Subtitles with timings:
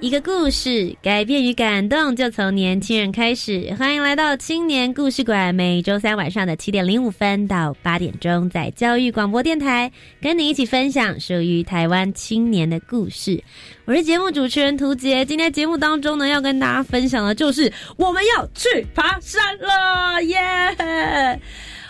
[0.00, 3.74] 一个故事，改变与感动就从年轻人开始。
[3.78, 5.24] 欢迎来到青年故事。
[5.24, 13.42] 馆，每周三晚上的七点零五分到八点钟，在教育广播电台跟你一起分享属于台湾青年的故事。
[13.84, 21.40] 我是节目主持人涂杰，今天节目当中呢，要跟大家分享的就是我们要去爬山了，耶！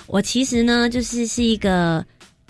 [0.07, 2.05] 我其实呢，就是是一个。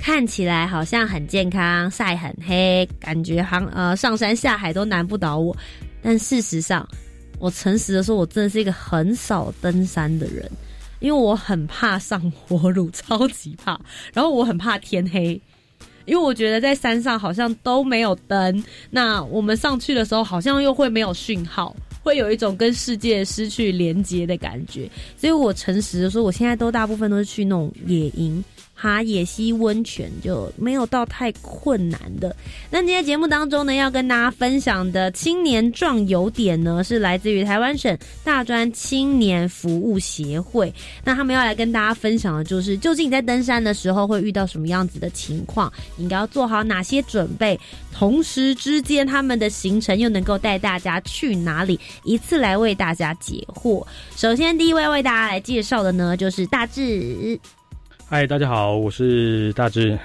[0.04, 5.56] 看起来好像很健康，晒很黑，感觉好呃上山下海都难不倒我。
[6.02, 6.86] 但事实上，
[7.38, 10.46] 我诚实的说，我真的是一个很少登山的人，
[11.00, 13.80] 因为我很怕上火路，超级怕。
[14.12, 15.40] 然后我很怕天黑，
[16.04, 24.86] 因为我觉得在山上好像都没有灯，那我们上去的时候好像又会没有讯号，会有一种跟世界失去连接的感觉。
[25.16, 28.44] 所以我诚实的说，我现在都大部分都是去那种野营。
[28.84, 32.36] 爬野溪温泉就没有到太困难的。
[32.68, 40.70] 那今天节目当中呢，要跟大家分享的青年壮游点呢，是来自于台湾省大专青年服务协会。
[41.02, 47.58] 那他们要来跟大家分享的就是，究竟你在登山的时候会遇到什么样子的情况，应该要做好哪些准备，
[47.90, 53.82] 同时之间他们的行程又能够带大家去哪里，一次来为大家解惑。
[54.14, 57.40] 首先，第一位为大家来介绍的呢，就是大志。
[58.06, 59.98] 嗨，大家好，我是大志，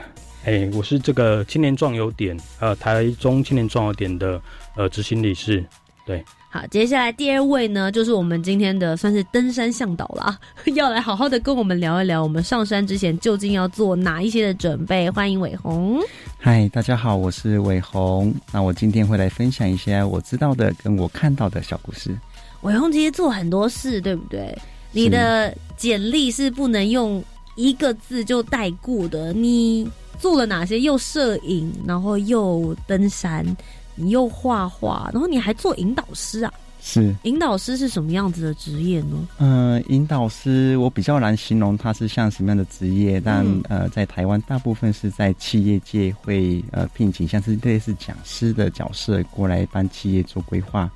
[0.46, 4.42] 哎，我是这个青年壮游点，呃，台中青年壮游点的
[4.76, 5.64] 呃执行理事，
[6.06, 6.24] 对。
[6.50, 10.40] 好，接下来第二位呢，就是我们今天的算是登山向导啦，
[10.74, 15.10] 要来好好的跟我们聊一聊，我们上山之前究竟要做哪一些的准备。
[15.12, 16.00] 欢迎伟宏。
[16.40, 22.18] 嗨，大家好，我是伟宏，那我今天会来分享一些我知道的跟我看到的小故事。
[22.62, 24.58] 伟宏其实做很多事，对不对？
[24.92, 27.22] 你的简历是不能用。
[27.60, 29.86] 一个字就带过的，你
[30.18, 30.80] 做了哪些？
[30.80, 33.46] 又摄影，然后又登山，
[33.96, 36.54] 你又画画，然后你还做引导师啊？
[36.82, 39.28] 是，引导师是什么样子的职业呢？
[39.40, 50.90] 嗯，引导师我比较难形容他是像什么样的职业，但呃，在台湾大部分是在企业界会呃聘请像是类似讲师的角色过来帮企业做规划，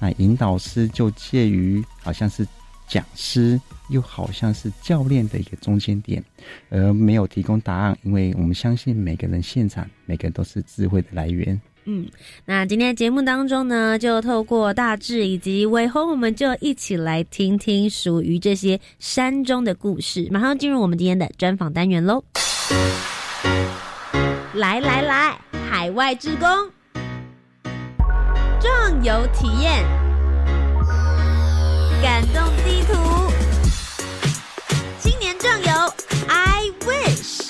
[0.00, 2.44] 那引导师就介于好像是。
[2.88, 3.60] 讲师
[3.90, 6.22] 又好像是教练的一个中间点，
[6.70, 11.60] 而没有提供答案，因为我们相信每个人现场每个人都是智慧的来源。
[11.90, 12.06] 嗯，
[12.44, 20.28] 那今天节目当中呢，就透过大志以及伟宏，我们就一起来听听属于这些山中的故事。
[20.30, 22.22] 马上进入我们今天的专访单元喽！
[24.52, 25.38] 来来来，
[25.70, 26.48] 海外职工，
[28.60, 30.07] 壮游体验。
[32.00, 32.94] 感动地图，
[35.00, 35.66] 青年壮游
[36.28, 37.48] ，I wish。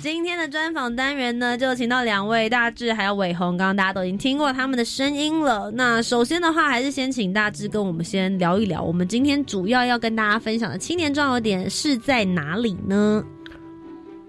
[0.00, 5.70] 今天的专访单元呢，就请到两位大志还有伟宏，刚刚大家都已经听过他们的声音了。
[5.70, 13.24] 那首先的话，还是先请大志跟我们先聊一聊，我们今天主要要跟大家分享的青年壮游点是在哪里呢？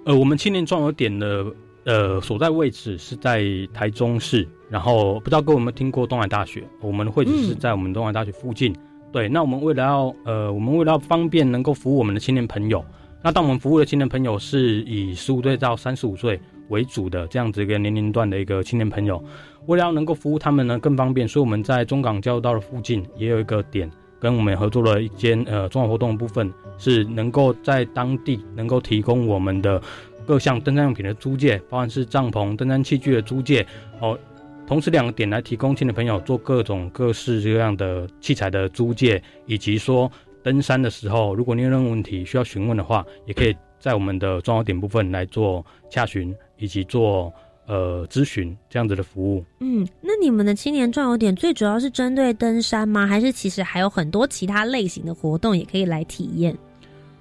[0.06, 1.44] 呃，我们青年壮游点的。
[1.86, 6.64] 呃，所在位置是在台中市，然后不知道各位有没有听过东海大学？
[6.80, 8.74] 我们的会址是在我们东海大学附近。
[9.12, 12.84] 对，那我们为了要呃，我们为了要方便能够服务我们的青年朋友，
[13.22, 16.40] 那当我们服务的青年朋友是以十五岁到三十五岁
[16.70, 19.22] 为主的这样子一个年龄段的一个青年朋友，
[19.66, 29.82] 为了要能够服务他们呢更方便，所以我们在中港交流道的附近也有一个点，跟我们合作了一间呃综合活动的部分，是能够在当地能够提供我们的。
[30.26, 33.66] 各项登山用品的租借，包含是帐篷、登山器具的租借，
[34.00, 34.18] 哦，
[34.66, 40.12] 同时两个点来提供青年朋友做各种各式各样的器材的租借，以及说
[40.42, 47.32] 登山的时候，如果你有任何问题需要询问的话，也可以在我们的装游点部分来做洽询，以及做
[47.66, 49.46] 呃咨询这样子的服务。
[49.60, 53.06] 嗯，那你们的青年壮游点最主要是针对登山吗？
[53.06, 56.58] 还是其实还有很多其他类型的活动也可以来体验？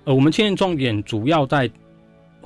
[0.04, 1.70] 呃，我们青年壮点主要在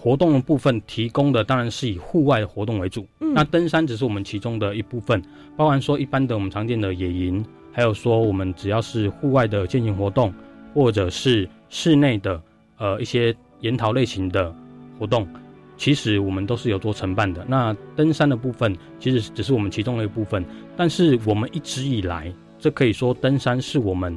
[0.07, 5.21] 活动的部分提供的当然是以户外的活动为主，嗯那登山只是我们其中的一部分，
[5.57, 10.33] 包含说一般的我们常见的野营，还有说我们只要是户外的健行活动，
[10.73, 12.41] 或者是室内的
[12.79, 14.55] 呃一些研讨类型的
[14.97, 15.27] 活动，
[15.77, 17.45] 其实我们都是有做承办的。
[17.49, 20.45] 那登山的部分其实只是我们其中的一部分，
[20.77, 24.17] 但是我们一直以来，这可以说登山是我们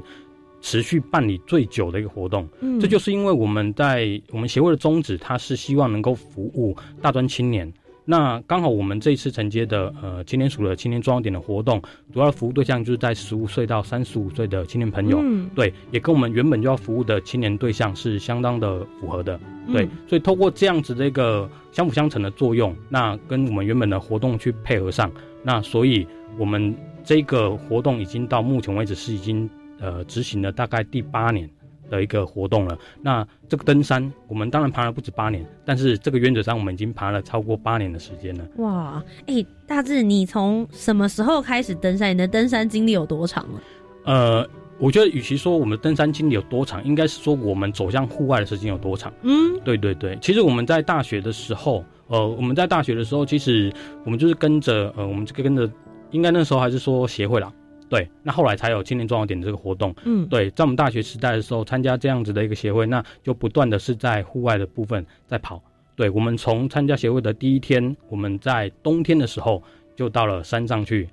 [0.62, 2.48] 持续办理最久的一个活动。
[2.62, 7.72] 嗯这就是因为我们在我们协会的宗旨，它是希望能够服务大专青年。
[8.06, 11.80] 那刚好我们这一次承接的呃青年署的青年重要点的活动，
[12.12, 15.20] 主要的服务对象就是在十五岁到三十五岁的青年朋友。
[15.22, 19.40] 嗯对，也跟我们原本就要服务的青年对象是相当的符合的。
[19.72, 25.12] 对，嗯所以透过这样子的一个相辅相成的作用，那跟我们原本的活动去配合上，
[25.44, 29.48] 那所以我们这个活动已经到目前为止是已经
[29.80, 31.50] 呃执行了大概第八年
[31.90, 32.78] 的一个活动了。
[33.02, 38.48] 那这个登山，我们当然爬了不止八年，但是这个原则上我们已经爬了超过八年的时间了。
[38.58, 42.14] 哇，哎、大志，你从什么时候开始登山？
[42.14, 43.62] 你的登山经历有多长了？
[44.06, 44.48] 呃，
[44.78, 49.12] 我觉得与其说我们登山经历有多长，应该是说我们走向户外的时间有多长。
[49.24, 53.72] 嗯对对对，其实我们在大学的时候，呃，我们在大学的时候，其实
[54.06, 55.70] 我们就是跟着，呃，我们这个跟着，
[56.12, 57.52] 应该那时候还是说协会啦，
[57.90, 59.94] 对，那后来才有青年重要点这个活动。
[60.06, 65.62] 嗯，对，在我们大学时代的时候，参加这样子的一个协会，那就不断的是在户外的部分在跑。
[65.96, 69.62] 对，我们从参加协会的第一天，我们在冬天的时候
[69.96, 71.10] 就到了山上去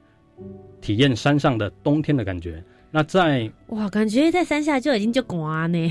[0.81, 2.63] 体验山上的冬天的感觉。
[2.91, 5.91] 那在哇，感觉在山下就已经就刮呢，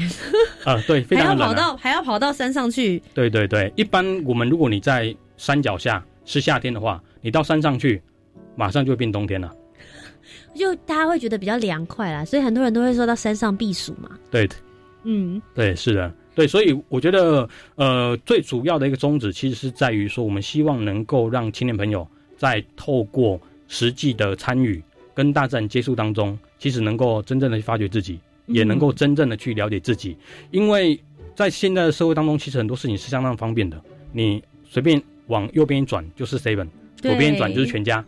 [0.63, 1.53] 啊，对，非还要常冷、啊。
[1.53, 8.01] 跑到还要跑到山上去，对对对，一般我们如果你在山脚下是夏天的话，你到山上去，
[8.55, 9.51] 马上就会变冬天了。
[10.55, 14.09] 就大家会觉得比较凉快啦，所以很多人都会说到山上避暑嘛。
[14.31, 14.47] 对。
[14.47, 14.55] 的
[15.03, 15.41] 嗯。
[15.53, 22.07] 对，是的，对，所以我觉得，呃，最主要的一个宗旨其实是在于说，我们希望能够让青年朋友
[22.37, 24.81] 在透过实际的参与
[25.13, 30.17] 跟大自然接触当中，其实能够真正的去发掘自己，也能够真正的去了解自己，
[30.51, 30.99] 因为
[31.35, 33.79] 在现在的社会当中，其实很多事情是相当方便的，
[34.11, 36.67] 你随便往右边一转就是 seven，
[37.01, 37.11] 对。
[37.11, 38.03] 左边一转就是全家。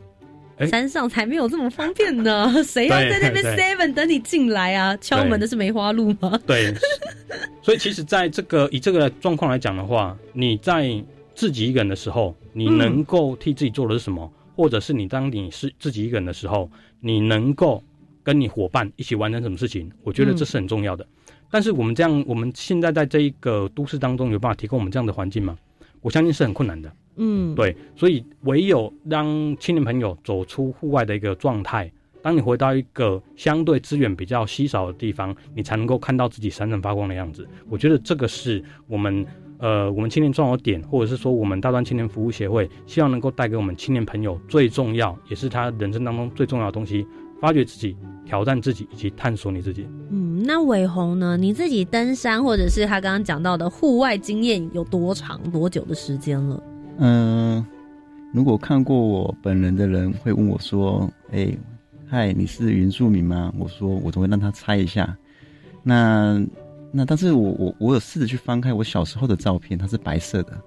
[0.57, 4.97] 哎山上才没有这么方便呢， 谁要在那边 seven 等你进来啊？
[4.97, 6.39] 敲门的是梅花鹿吗？
[6.47, 6.73] 对，
[7.61, 11.03] 所以其实在这个以这个状况来讲的话，你在
[11.35, 14.31] 自己一个人的时候，你嗯能够替自己做的是什么？
[14.55, 16.69] 或者是你当你是自己一个人的时候，
[16.99, 17.83] 你能够
[18.23, 19.91] 跟你伙伴一起完成什么事情？
[20.03, 21.05] 我觉得这是很重要的。
[21.51, 25.55] 但是我们这样，我们现在在这一个都市当中有办法提供我们这样的环境吗？
[26.01, 26.91] 我相信是很困难的。
[27.17, 29.25] 嗯，对，所以唯有让
[29.57, 31.91] 青年朋友走出户外的一个状态，
[32.21, 37.47] 当你回到一个相对资源比较稀少的地方，你才能够看到自己闪闪发光的样子。
[37.69, 39.25] 我觉得这个是我们
[39.59, 47.05] 呃我们青年重要点，或者是说我们大专青年服务协会希望能够带给我们青年朋友最重要，也是他人生当中最重要的东西：
[47.41, 49.87] 发掘自己、挑战自己以及探索你自己。
[50.11, 51.35] 嗯，那伟宏呢？
[51.37, 56.61] 你自己登山或者是他刚刚讲到的户外经验有多长、多久的时间了？
[56.99, 57.65] 嗯、
[58.33, 61.55] 如果看过我本人的人会问我说：“哎、
[62.07, 65.15] 嗨，你是原住民吗？”我说：“我都会让他猜一下。
[65.83, 66.43] 那”
[66.89, 70.57] 那但是我我我有试着去翻开我小时候的照片，它是白色的，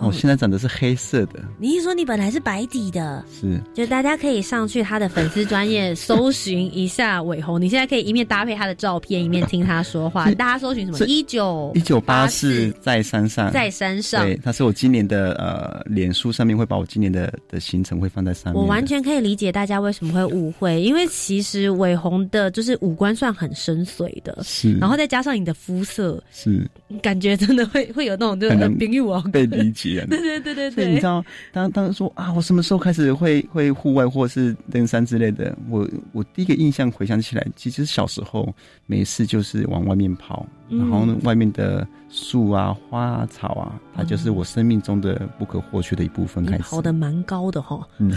[0.00, 3.22] 那我现在长的是黑色的，你是说你本来是白底的？
[3.30, 10.24] 是就大家可以上去他的粉丝专业搜寻一下伟宏，你现在可以一面搭配他的照片，一面听他说话。
[10.32, 10.98] 大家搜寻什么？
[10.98, 14.24] 是一九一九八四在山上，在山上。
[14.24, 18.62] 对，他是我今年的呃，脸书上面会把我今年的的行程会放在上面。
[18.62, 26.66] 我完全可以理解大家为什么会误会，因为其实伟宏的就是五官算很深邃的，是，然后再加上你的肤色，是
[27.02, 29.22] 感觉真的会会有那种就是很冰玉王。
[29.30, 30.04] 被理解。
[30.10, 35.56] 对对对对对，所以你知道，当当时说啊，我什么时候开始会会户外或是登山之类的？
[35.68, 38.52] 我我第一个印象回想起来，其实小时候
[38.86, 46.44] 没事就是往外面跑，嗯然后呢，外面的树啊、花啊、草啊，它就是我生命中的不可或缺的一部分。
[46.46, 47.86] 开始跑得蛮高的哈。
[47.98, 48.12] 嗯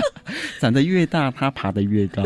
[0.60, 2.22] 长得越大，它爬得越高。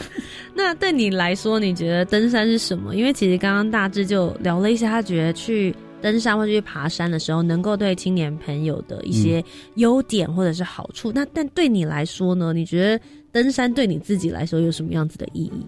[0.54, 2.94] 那对你来说，你觉得登山是什么？
[2.94, 9.42] 因为其实刚刚大致就聊了一下，他觉得去登山或者去爬山的时候，能够对青年朋友的一些
[9.76, 11.10] 优点或者是好处。
[11.12, 12.52] 那但对你来说呢？
[12.52, 15.66] 你觉得登山对你自己来说有什么样子的意义？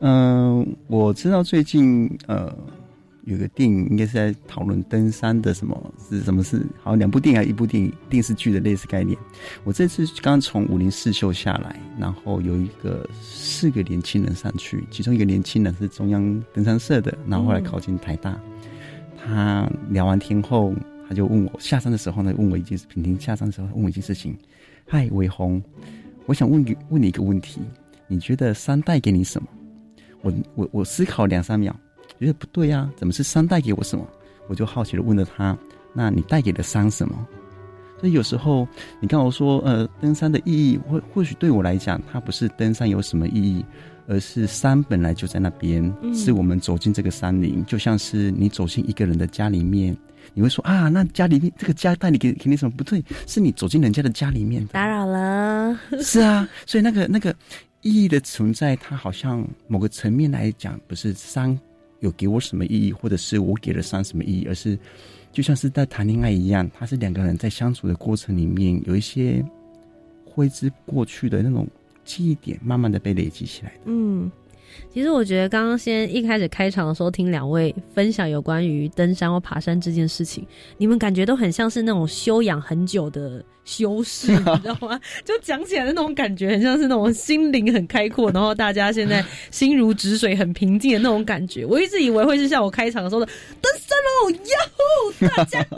[0.00, 2.54] 嗯、我知道最近呃
[3.28, 9.18] 有个电影应该是在讨论登山的什么是什么是好像两部电影还一部电影电视剧的类似概念。
[9.64, 18.40] 我这次刚从武林四秀下来，然后有一个四个年轻人上去，其中一个年轻人是中央登山社的，然后后来考进台大。
[19.14, 20.74] 他聊完天后，
[21.06, 24.34] 他就问我下山的时候呢，问我一件事，平平下山的时候问我一件事情，
[24.86, 25.62] 嗨，伟宏，
[26.24, 27.60] 我想问你问你一个问题，
[28.06, 29.48] 你觉得山带给你什么？
[30.22, 31.76] 我我我思考两三秒，
[32.26, 34.06] 觉得不对啊，怎么是山带给我什么？
[34.48, 35.56] 我就好奇的问了他，
[35.92, 37.26] 那你带给了山什么？
[38.00, 38.66] 所以有时候
[39.00, 43.64] 你跟我说，呃，登山的意义，或或许对我来讲，它不是登山有什么意义，
[44.06, 49.96] 而是山本来就在那边，是我们走进这个山林，就像是你走进一个人的家里面，
[50.32, 52.70] 你会说啊，那家里面这个家带你给给你什么？
[52.76, 55.76] 不对，是你走进人家的家里面，打扰了。
[56.00, 57.34] 是啊，所以那个那个
[57.82, 61.58] 意义的存在，它好像某个层面来讲，不是山
[62.00, 64.78] 有给我什么意义，或者是我给了山什么意义，而是。
[65.30, 69.44] 就像是在谈恋爱一样，他是两个人在相处的过程里面，有一些
[70.24, 71.68] 挥之过去的那种
[72.02, 73.80] 记忆点，慢慢的被累积起来的。
[73.84, 74.32] 嗯，
[74.90, 80.44] 其实我觉得刚刚先一开始开场的时候，听两位分享有关于登山或爬山这件事情，
[80.78, 83.44] 你们感觉都很像是那种修养很久的。
[83.68, 84.98] 修饰，你知道吗？
[85.26, 91.66] 就讲起来的那种感觉，很像是那种心灵很开阔，然后大家现在心如止水、很平静的那种感觉。
[91.66, 93.26] 我一直以为会是像我开场的时候的
[93.60, 95.76] 登山喽，哟，大家 go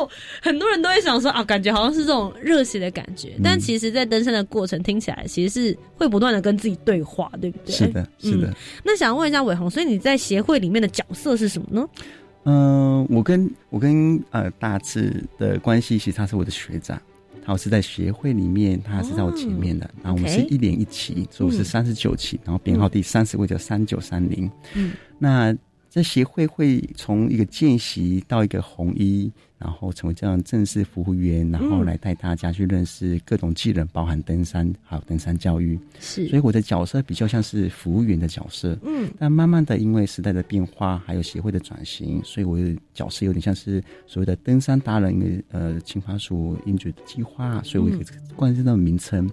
[0.00, 0.10] 哦，
[0.42, 3.34] 很多人都会想说啊，感觉好像是这种热血的感觉。
[3.44, 7.72] 但其实，在登山的过程听起来，其实是会不断的跟自己对话，对不对？
[7.72, 8.52] 是的，是的。
[8.82, 11.88] 那想问一下伟鸿，所以你在协会里面的角色是什么呢？
[12.44, 17.00] 嗯，我跟我跟呃大志的关系，其实他是我的学长。
[17.44, 19.90] 他是在协会里面，他是在我前面的。
[20.02, 24.50] 然后我们是一连一期，所以我是三十九期，然后编号第三十位叫三九三零。
[24.74, 25.56] 嗯，那
[25.88, 29.30] 在协会会从一个见习到一个红衣。
[29.60, 35.78] 然后成为这样正式服务员，然后来带大家去认识各种技能，包含登山还有登山教育。
[36.00, 38.74] 是，所以我的角色比较像是服务员的角色。
[38.82, 47.90] 嗯，但慢慢的因为时代的变化，还有协会的转型，所以我的角色有点像是所谓的登山达人，因为呃，青花署英举计划，所以我
[48.34, 49.30] 冠这的名称。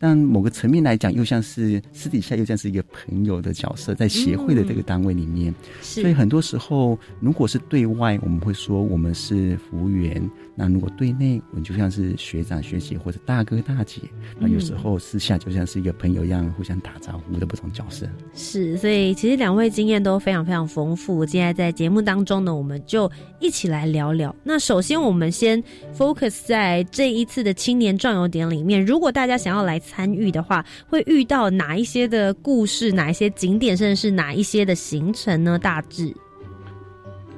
[0.00, 5.54] 但某个层面来讲，又像是私底下又像是一个朋友的角色，在协会的这个单位里面。
[5.80, 9.56] 所以很多时候，如果是对外，我们会说我们是。
[9.68, 14.00] 服务员，那如果对内，我们就像是学长学姐或者大哥大姐，
[14.38, 18.06] 那有时候私下就像是一个朋友一样，互相打招呼的不同角色。
[18.34, 21.24] 是，所以其实两位经验都非常非常丰富。
[21.24, 23.10] 今天在节目当中呢，我们就
[23.40, 24.34] 一起来聊聊。
[24.42, 25.62] 那首先，我们先
[25.96, 28.84] focus 在这一次的青年壮游点里面。
[28.84, 35.58] 如果大家想要来参与的话，会遇到哪一些的故事，哪一些景点，甚至是哪一些的行程呢？
[35.58, 36.14] 大致。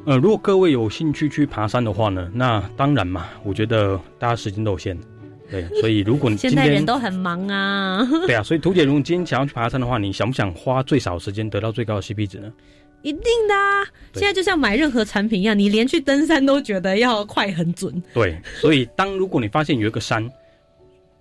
[0.06, 4.98] 呃，如果各位有兴趣去爬山的话呢，那当然嘛，我觉得大家时间都有限，
[5.50, 12.50] 对， 所以如果你现在人都很忙啊， 对啊，所以图姐，如果今天想要去爬山的话，你想不想花最少时间得到最高的 CP 值呢？
[13.02, 18.02] 一定的啊，现在就像买任何产品一样，你连去登山都觉得要快很准。
[18.14, 20.26] 对，所以当如果你发现有一个山，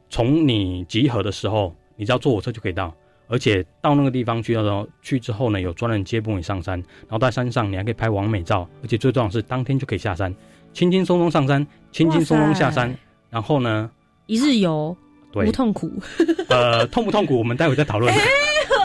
[0.10, 2.96] 从你集合的时候，你只要坐火车就可以到。
[3.30, 10.36] 而且到那个地方去的时候，去之后呢，有专人接驳你上山，然后在山上你还可以拍完美照，而且最重要是当天就可以下山，
[10.74, 12.94] 轻轻松松上山，轻轻松松下山，
[13.30, 13.90] 然后呢，
[14.26, 14.98] 一日游，
[15.32, 15.92] 对不痛苦。
[16.50, 18.14] 呃，痛不痛苦，我们待会再讨论。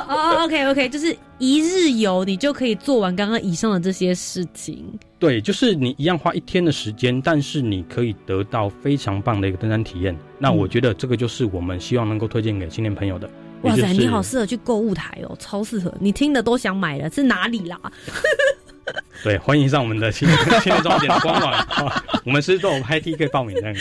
[0.06, 4.84] 哦，OK OK，就是一日游，你就可以做完刚刚以上的这些事情。
[5.18, 10.14] 对，就是你一样花一天的时间，但是你可以得到非常棒的一个登山体验。
[10.38, 13.28] 那我觉得这个就是我们希望能够推荐给青年朋友的。
[13.64, 15.92] 哇塞，你好适合去购物台哦，超适合！
[16.00, 17.80] 你听的都想买了，是哪里啦？
[19.24, 21.66] 对，欢迎上我们的青年青年装点的官网，
[22.24, 23.74] 我们是做 IT 可以报名的。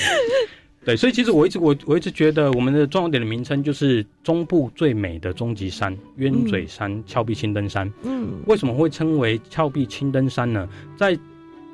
[0.85, 7.91] 对，所以其实我一直我我一直觉得我们的重点的名称就是中部最美的终极山——鸢嘴山峭壁青登山。
[8.03, 10.67] 嗯，为什么会称为峭壁青登山呢？
[10.97, 11.17] 在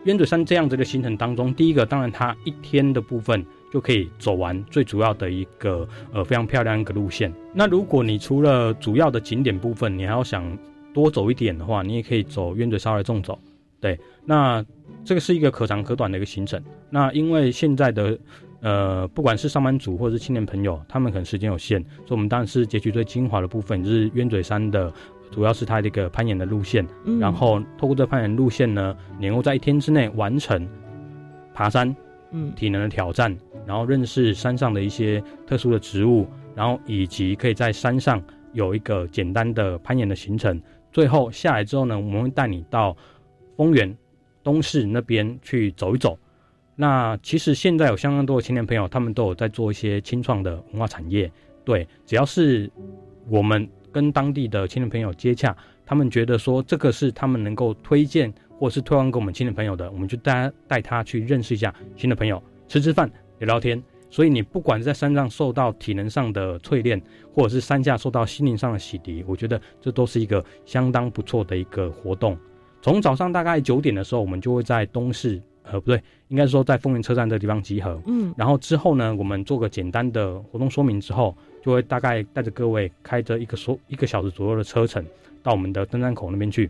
[0.03, 3.45] 鸢嘴山这样子的行程当中，第一个当然它一天的部分。
[3.71, 7.33] 就可以走完最主要的一个呃非常漂亮一个路线。
[7.53, 10.57] 那如果你除了主要的景点部分，你还要想
[10.93, 13.37] 多走一点的话，你也可以走冤嘴沙来纵走。
[13.79, 14.65] 对，那
[15.05, 16.61] 这个是一个可长可短的一个行程。
[16.89, 18.17] 那因为现在的
[18.61, 24.91] 呃不管是上班族或者是青年朋友，他们可能时间有限，所以我们当然是截取最精华的部分，就是冤嘴山的
[25.31, 26.85] 主要是它的一个攀岩的路线。
[27.19, 30.67] 然后透过这攀岩路线呢，能够在一天之内完成
[31.53, 31.95] 爬山。
[32.31, 38.21] 嗯，体能的挑战，然后认识山上的一些特殊的植物，然后以及可以在山上
[38.53, 40.61] 有一个简单的攀岩的行程。
[40.91, 42.95] 最后下来之后呢，我们会带你到
[43.57, 43.97] 丰原
[44.43, 46.17] 东市那边去走一走。
[46.75, 51.31] 那其实现在有相当多的青年朋友，他们都有在做一些清创的文化产业。
[51.65, 52.71] 对，只要是
[53.27, 55.55] 我们跟当地的青年朋友接洽，
[55.85, 58.31] 他们觉得说这个是他们能够推荐。
[58.59, 63.81] 或者是推荐给我们亲的朋友的，我们就带他带他去认识一下新的朋友，吃吃饭，聊聊天。
[64.11, 67.01] 所以你不管在山上受到体能上的淬炼，
[67.33, 72.37] 或者是山下受到心灵上的洗涤，我觉得这都是一个相当不错的一个活动。
[72.81, 78.01] 从早上大概九点的时候，我们就会在东市，呃，不对，应该说在风云车站这个地方集合。
[78.07, 85.05] 嗯，然后之后呢，我们做个简单的活动说明之后，就会大概带着各位开着一个说一个小时左右的车程
[85.43, 86.67] 到我们的登山口那边去。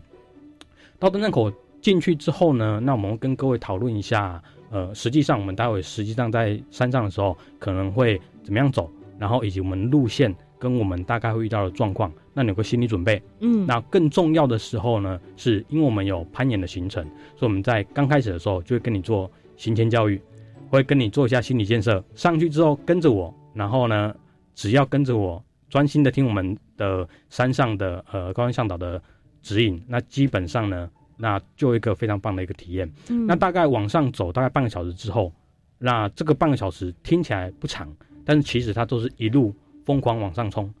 [0.98, 4.42] 到登山口进去之后呢，那我们会跟各位讨论一下。
[4.72, 13.20] 呃，实际上我们待会实际上在山上的时候可能会怎么样走，然后以及我们路线跟我们大概会遇到的状况，那你有个心理准备。
[13.40, 17.02] 嗯，那更重要的时候呢，是因为我们有攀岩的行程，
[17.34, 20.22] 所以我们在刚开始的时候就会跟你做行前教育，
[20.68, 22.00] 会跟你做一下心理建设。
[22.14, 24.14] 上去之后跟着我，然后呢，
[24.54, 29.02] 只要跟着我，专心的听我们的山上的呃高山向导的
[29.42, 30.88] 指引，那基本上呢。
[31.20, 32.90] 那就一个非常棒的一个体验。
[33.08, 35.30] 嗯，那大概往上走大概半个小时之后，
[35.78, 37.88] 那这个半个小时听起来不长，
[38.24, 40.72] 但是其实它都是一路疯狂往上冲，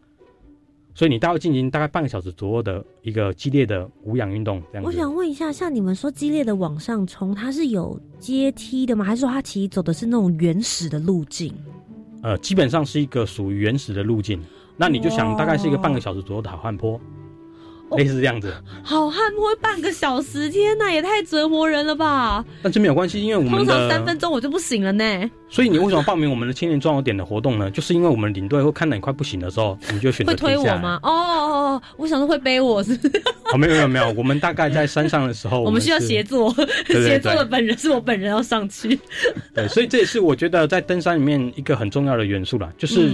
[0.94, 4.62] 所以你大概进行大概半个小时左右的一个激烈的无氧运动。
[4.72, 9.04] 这样，我想问一下，像你们说激烈的往上冲，它是有阶梯的吗？
[9.04, 11.54] 还是说它其实走的是那种原始的路径？
[12.22, 14.40] 呃，基本上是一个属于原始的路径。
[14.76, 16.98] 那你就想，大概是一个半个小时左右的好汉坡。
[17.96, 22.44] 类似这样子，好汉摸半个小时，天哪，也太折磨人了吧！
[22.62, 25.30] 但是没有关系，因为我们通常三分钟我就不行了呢。
[25.48, 27.68] 所以你为什么报名我们的青年壮游点的活动呢？
[27.70, 31.00] 就是因为我们领队会看到你快不行的时候，你就选择会推我吗？
[31.02, 32.92] 哦哦哦，我想说会背我是？
[33.52, 36.54] 哦，没有没有没有，我们大概在山上的时候， 我们需要协作，
[36.86, 38.96] 协作的本人是我本人要上去。
[39.52, 43.10] 对，所以这也是我觉得在登山里面一个很重要的元素啦，就是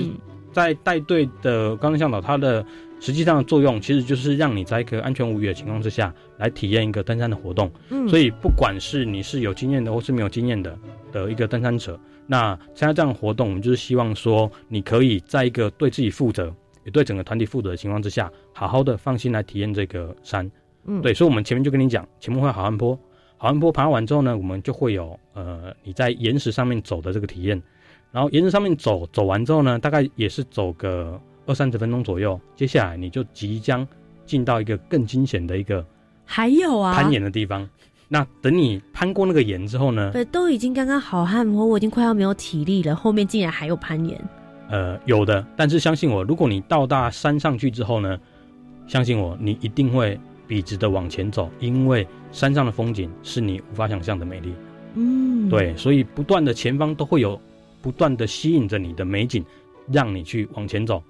[0.53, 2.65] 在带队的高山向导他的。
[3.07, 7.71] 实际上的作用其实就是让你在一个安全无虞的情况之下来体验一个登山的活动。
[7.91, 10.77] 嗯，所以不管是你是有经验的或是没有经验的
[11.13, 11.97] 的一个登山者，
[12.27, 16.53] 那参加这样的活动，我们就是希望说你可以在一个对自己负责，
[16.85, 20.51] 也对整个团体负责的情况之下，好好的放心来体验这个山。
[20.87, 22.99] 嗯，对，所以我们前面就跟你讲，前面会好汉坡，
[23.37, 27.63] 好汉坡爬完之后呢，我们就会有呃你在岩石上面走的这个体验，
[28.11, 31.21] 然后岩石上面走走完之后呢，大概也是走个。
[31.47, 33.87] 二三十分钟左右，接下来你就即将
[34.27, 35.85] 进到一个更惊险的一个
[36.25, 37.69] 还有啊攀岩的地方。
[38.09, 40.13] 那等你攀过那个岩之后呢？
[40.13, 42.95] 对，都已经刚刚好汉坡，我已经快要没有体力了。
[42.95, 44.21] 后面竟然还有攀岩？
[44.69, 48.19] 呃，有的，但是相信我，如果你到达山上去之后呢，
[48.87, 54.53] 相信我，你一定会笔直的往前走，因为山上的风景是你无法想象的美丽。
[54.95, 57.41] 嗯，对，所以不断的前方都会有
[57.83, 59.45] 不断的吸引着你的美景，
[59.91, 61.03] 让你去往前走。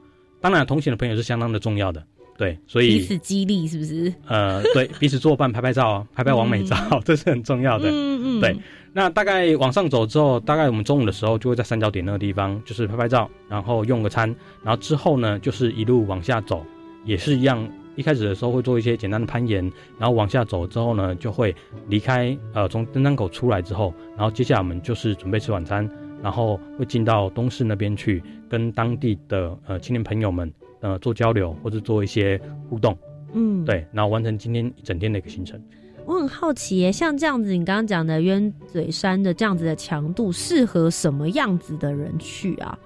[0.46, 2.00] 当然，同行的朋友是相当的重要的，
[2.38, 4.14] 对，所以彼此激励是不是？
[4.28, 7.88] 呃，对， 彼此作伴，拍拍照，拍拍完美照，这是很重要的。
[7.90, 8.40] 嗯嗯。
[8.40, 8.56] 对，
[8.92, 14.32] 那大概往上走之后，大概我们中午的时候就会在三角点那个地方，就是拍拍照，然后用个餐，
[14.62, 16.64] 然后之后呢，就是一路往下走，
[17.04, 17.68] 也是一样。
[17.96, 19.64] 一开始的时候会做一些简单的攀岩，
[19.98, 21.52] 然后往下走之后呢，就会
[21.88, 25.90] 离开呃，从登山口出来之后，然后接下来我们就是准备吃晚餐。
[26.22, 32.96] 然后会进到东市那边去，跟当地的呃青年朋友们呃做交流，或者做一些互动，
[33.33, 35.61] 嗯，对，然后完成今天一整天的一个行程。
[36.05, 42.79] 我很好奇耶，像这样子，你刚刚讲的鸢嘴山的这样子的强度，适合什么样子的人去啊？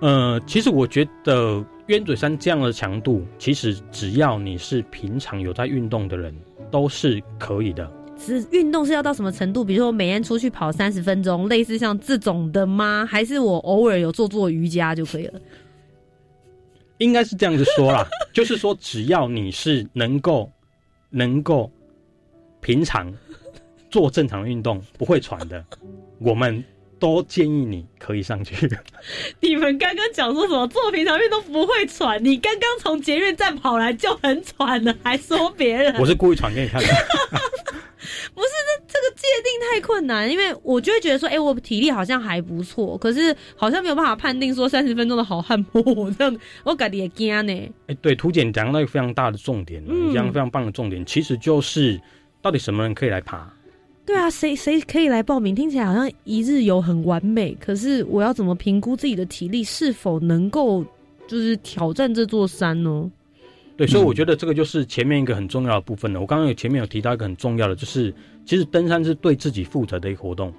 [0.00, 6.34] 呃，其实我觉得鸢嘴山这样的强度，其实只要你是平常有在运动的人，
[6.70, 7.92] 都是可以的。
[8.18, 9.64] 是运动是要到什么程度？
[9.64, 13.06] 比如说我每天出去跑三十分钟，类似像这种的吗？
[13.08, 15.40] 还是我偶尔有做做瑜伽就可以了？
[16.98, 18.04] 应该是这样子说啦，
[18.34, 20.50] 就是说只要你是能够
[21.10, 21.70] 能够
[22.60, 23.12] 平常
[23.88, 25.64] 做正常运动不会喘的，
[26.18, 26.62] 我们
[26.98, 28.68] 都建议你可以上去。
[29.38, 32.22] 你们刚刚讲说什么做平常运动不会喘？
[32.24, 35.94] 你刚刚从捷运站跑来就很喘了，还说别人？
[36.02, 36.88] 我是故意喘给你看的。
[38.34, 47.52] 不是这这个界定太困难，因为我就会觉得说，哎，我体力好像还不错，可是好像没有办法判定说三十分钟的好汉坡这样，我感觉也惊呢。
[47.86, 49.82] 哎，对，图简讲到一个非常大的重点，
[50.14, 52.00] 讲非常棒的重点，其实就是
[52.40, 53.48] 到底什么人可以来爬？
[54.06, 55.54] 对啊，谁谁可以来报名？
[55.54, 60.82] 听起来好像一日游很完美，可是我要怎么评估自己的体力是否能够
[61.26, 63.10] 就是挑战这座山呢？
[63.78, 66.20] 对，所以我觉得这个就是前面一个很重要的部分了。
[66.20, 68.12] 我刚刚有前面有提到一个很重要的，就是
[68.44, 70.52] 其实登山是对自己负责的一个活动。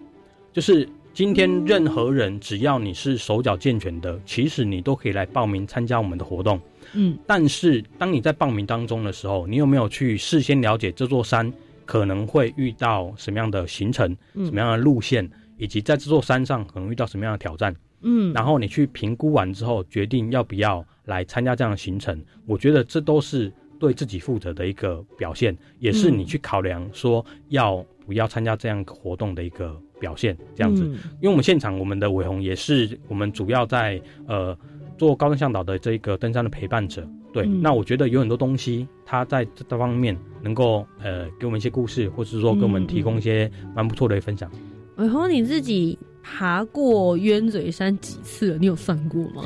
[0.54, 6.62] 就是今天任何人只要你是手脚健全的，其实你都可以来报名参加我们的活动。
[6.94, 11.52] 嗯，但是当你在报名当中的时候，你有没有去事先了解这座山
[11.86, 17.76] 可能会遇到什么样的行程、什么样的路线，以及在这座山上可能遇到什么样的挑战。
[18.02, 22.24] 嗯，然后你去评估完之后，决定要不要来参加这样的行程。
[22.46, 30.38] 我觉得这都是对自己负责的一个表现，也是你去考量说要不要参加这样活动的一个表现。
[30.56, 34.58] 这样子，因为我们现场我们的伟鸿也是我们主要在呃
[34.98, 37.06] 做高登向导的这个登山的陪伴者。
[37.32, 44.50] 对，那我觉得有很多东西，他在这方面能够呃给我们一些故事，或是说给我们提供一些蛮不错的分享。
[44.98, 48.58] 伟鸿，你自己爬过冤嘴山几次了？
[48.58, 49.44] 你有算过吗？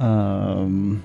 [0.00, 0.98] 嗯，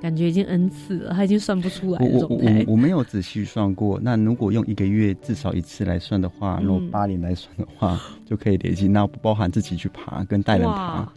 [0.00, 4.00] 感觉已经 N 次了，他已经算不出来我我我我没有仔细算过。
[4.00, 8.88] 那如果用一个月至少一次来算的话，如果八年来算的话， 就可以累积。
[8.88, 11.12] 那不包含自己去爬跟带人爬。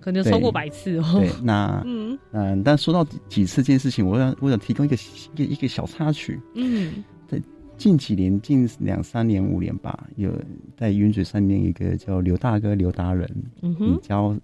[0.00, 1.04] 可能超过百次哦。
[1.14, 4.96] 对，那 嗯嗯，但说到几次这件事情，我想我想提供一个
[5.34, 6.40] 一个一个小插曲。
[6.54, 7.40] 嗯，在
[7.76, 10.32] 近几年，近两三年、五年吧，有
[10.76, 13.28] 在云嘴上面一个叫刘大哥、刘达人，
[13.62, 14.34] 嗯哼，教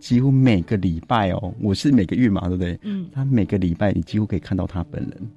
[0.00, 2.78] 几乎每个礼拜哦，我是每个月嘛，对不对？
[2.82, 5.30] 嗯，他每个礼拜你几乎可以看到他本人，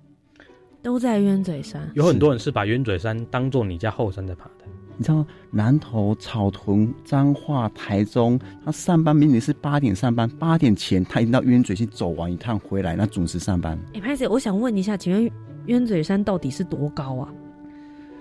[0.82, 1.88] 都在鸢嘴山。
[1.94, 4.66] 有很多人是把鸢嘴山当做你家后山在爬的。
[4.96, 13.78] 你知道南投、草屯、彰化、台中，他上班明明是八点上班，八点前他一定到鸢嘴去走完一趟回来，那准时上班。
[13.94, 15.32] 哎，潘姐，我想问一下，请问
[15.66, 17.28] 鸢嘴山到底是多高啊？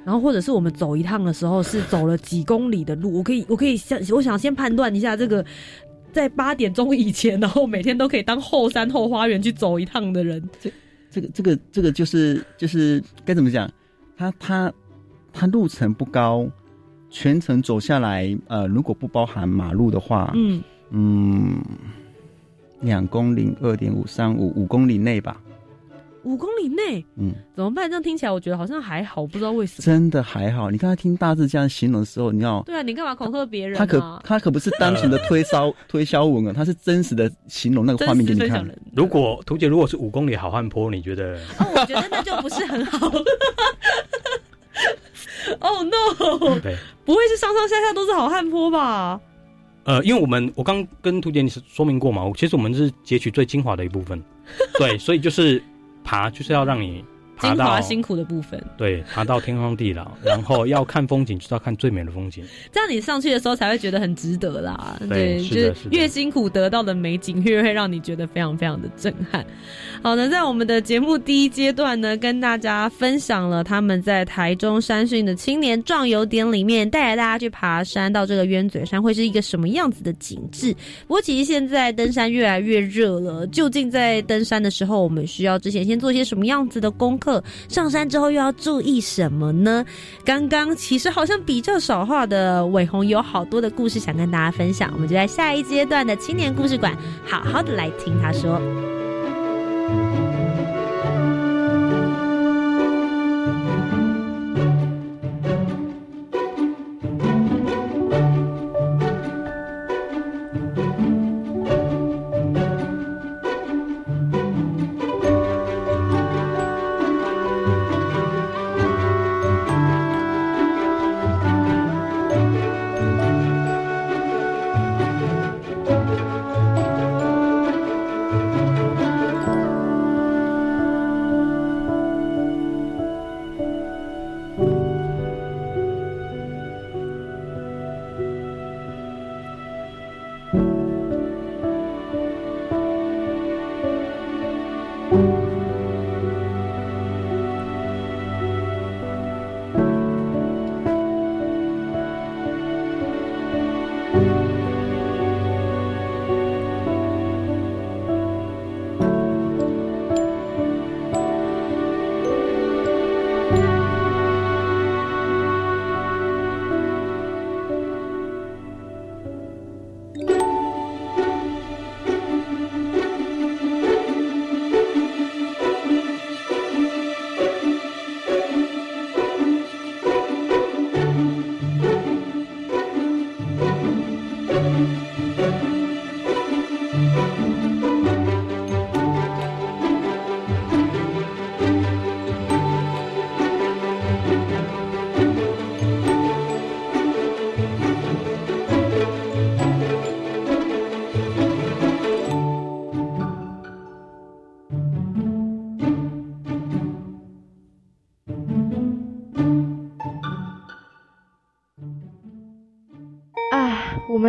[0.05, 3.13] 然后或者是我们走一趟的时候是走了几公里的路？
[3.19, 5.45] 我可以，我可以想，我想先判断一下这个，
[6.13, 10.43] 在八点钟以前，然后每天都可以当后山后花园去走一趟的人。
[10.61, 10.71] 这、
[11.11, 13.71] 这个、这个、这个就是就是该怎么讲？
[14.17, 14.73] 他他
[15.33, 16.47] 他路程不高。
[17.15, 21.63] 全程走下来，呃，如果不包含马路的话，嗯嗯，
[22.81, 25.39] 两公里、二点五、三五五公里内吧。
[26.25, 27.89] 五公里内，嗯，怎么办？
[27.89, 29.83] 这样听起来，我觉得好像还好，不知道为什么。
[29.85, 30.71] 真的还好。
[30.71, 33.77] 你刚才听大致这样形容的时候，你要对啊，你干嘛恐吓别人？
[33.79, 38.69] 他可他可不是单纯的推销推销文啊，他是真实的形容那个画面给你看。
[38.95, 41.37] 如果图姐如果是五公里好汉坡，你觉得？
[41.59, 43.11] 哦，我觉得那就不是很好。
[45.59, 46.61] Oh no！
[46.61, 49.21] 对，不会是上上下下都是好汉坡吧？
[49.85, 54.23] 呃，因为我们我刚跟图姐你说明过嘛，其实我们是截取最精华的一部分，
[54.79, 55.61] 对，所以就是
[56.05, 57.05] 爬就是要让你。
[57.43, 62.45] 精华辛苦的部分，对，爬到天荒地老，然后要看风景，就是要看最美的风景。
[62.71, 65.01] 这样你上去的时候才会觉得很值得啦。
[65.09, 69.45] 对，就是越辛苦得到的美景，越会让你觉得非常非常的震撼。
[70.03, 80.75] 好的，在我们的节目第一阶段呢，跟大家分享了他们在台中山训的青年壮游点里面，带着大家去爬山到这个鸢嘴山会是一个什么样子的景致。
[81.07, 87.32] 不过其实现在登山越来越热了，究竟在登山的时候，我们需要之前先做些什么样子的功课？
[87.69, 89.85] 上山之后又要注意什么呢？
[90.25, 98.61] 刚刚其实好像比较少话的伟鸿有好多的故事想跟大家分享，我们就在下一阶段的青年故事馆好好的来听他说。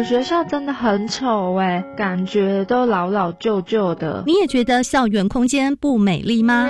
[0.03, 4.23] 学校真的很丑哎，感觉都老老旧旧的。
[4.25, 6.69] 你也觉得校园空间不美丽吗？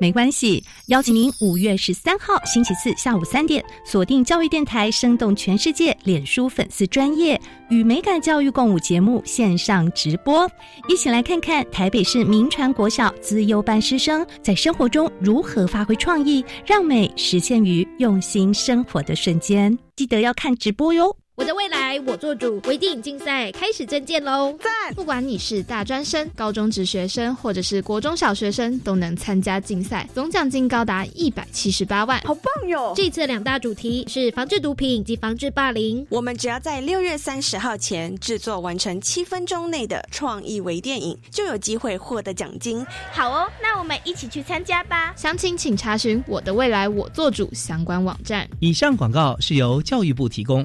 [0.00, 10.50] 没关系，邀请您五月十三号星期四下午三点，锁定教育电台，生动全世界脸书粉丝专业与美感教育共舞节目线上直播，
[10.88, 19.76] 一起来看看台北市民传国小资优班师生在生活中如何发挥创意，让美实现于用心生活的瞬间。
[19.96, 21.14] 记得要看直播哟。
[21.36, 24.56] 我的未来我做主，微电影竞赛开始征件喽！
[24.58, 24.94] 赞！
[24.94, 32.94] 不管你是大专生、高中职学生，或者是国中小学生，都能参加竞赛，总奖金高达一百七十八万，好棒哟！
[32.96, 36.06] 这次两大主题是防治毒品及防治霸凌。
[36.08, 42.82] 我们只要在六月三十号前制作完成七分钟内的创意微电影，就有机会获得奖金。
[43.12, 45.12] 好哦，那我们一起去参加吧！
[45.18, 48.48] 详情请查询我的未来我做主相关网站。
[48.58, 50.64] 以上广告是由教育部提供。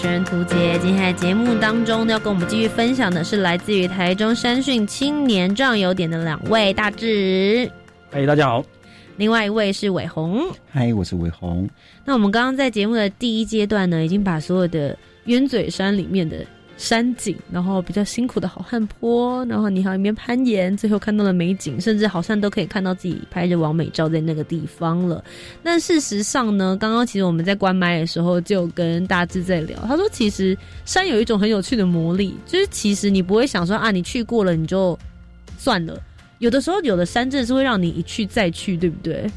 [0.00, 0.78] 持人涂杰。
[0.78, 7.68] 今天的节目当中呢要跟我们继续分享的是来自于台中山训青年壮游点的两位大志。
[8.08, 8.64] 嗨，大家好。
[9.16, 10.48] 另外一位是伟宏。
[10.70, 11.68] 嗨，我是伟宏。
[12.04, 16.46] 那我们刚刚在节目的第一阶段呢，已经把所有的鸢嘴山里面的。
[16.78, 25.22] 山景，然后比较辛苦的好汉坡，然后你还一边攀岩，最后看到了美景，甚至好像都可以看到自己拍着完美照在那个地方了。
[25.60, 34.96] 但事实上呢，刚刚其实我们在关麦的时候就跟大志在聊，他说其实山有一种很有趣的魔力，就是其实你不会想说啊，你去过了你就
[35.58, 36.00] 算了，
[36.38, 39.28] 有的时候有的山真的是会让你一去再去，对不对？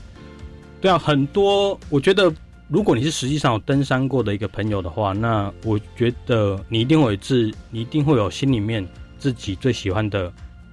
[0.79, 2.31] 对啊，很多我觉得。
[2.71, 8.87] 如果你是实际上有登山过的一个朋友的话，那我觉得你一定会自，你一定会有心里面
[9.19, 10.31] 自己最喜欢的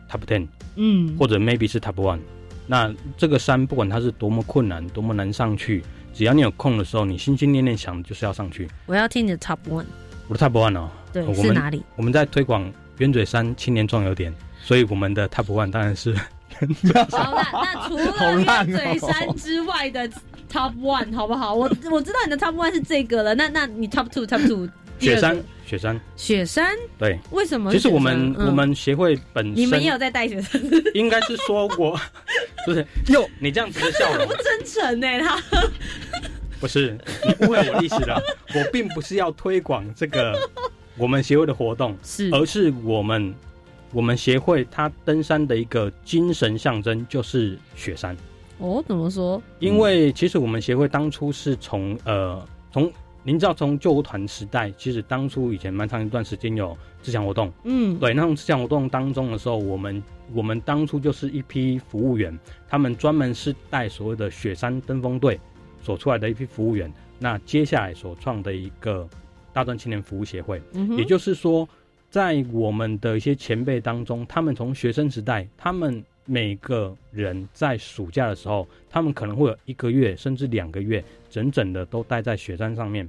[0.08, 2.20] top ten，嗯，或者 maybe 是 top one。
[2.68, 5.82] 那这个山不管它是多么困难、多么难上去，
[6.14, 8.70] 只要你有空的时候，你心心念念想的就是要上去。
[8.86, 9.84] 我要听你的 top one。
[10.28, 11.82] 我的 top one 哦，对，是哪里？
[11.96, 14.32] 我们在推广圆嘴山青年壮游点，
[14.62, 16.14] 所以我们的 top one 当然是。
[17.10, 20.08] 好那那除了鸢嘴山之外的。
[20.50, 21.54] Top one 好不好？
[21.54, 23.34] 我我知道你的 Top one 是这个了。
[23.34, 27.70] 那那你 Top two Top two 雪山雪山雪山对，为什么？
[27.70, 30.60] 其实我们我们协会本身你们也有在带雪山，
[30.94, 31.98] 应该是说我
[32.66, 35.06] 不是哟，你这样子的笑容 不真诚呢？
[35.20, 35.40] 他
[36.60, 38.20] 不是你误会我意思了。
[38.54, 40.36] 我并不是要推广这个
[40.96, 43.32] 我们协会的活动，是而是我们
[43.92, 48.16] 我们协会它登山的一个精神象征就是雪山。
[48.58, 49.40] 哦，怎么说？
[49.60, 52.92] 因为其实我们协会当初是从呃，从
[53.22, 62.36] 您知道从救护团时代，其实当初以前蛮长一段时间有自强活动，嗯，对，那种自强活动当中的时候，我们我们当初就是一批服务员，
[62.68, 65.38] 他们专门是带所谓的雪山登峰队
[65.80, 69.08] 所出来的一批服务员，那接下来所创的一个
[69.52, 70.60] 大专青年服务协会，
[70.96, 71.68] 也就是说，
[72.10, 76.02] 在我们的一些前辈当中，他们从学生时代，他们。
[76.30, 83.08] 每个人在暑假的时候，他们可能会有一个月甚至两个月，整整的都待在雪山上面，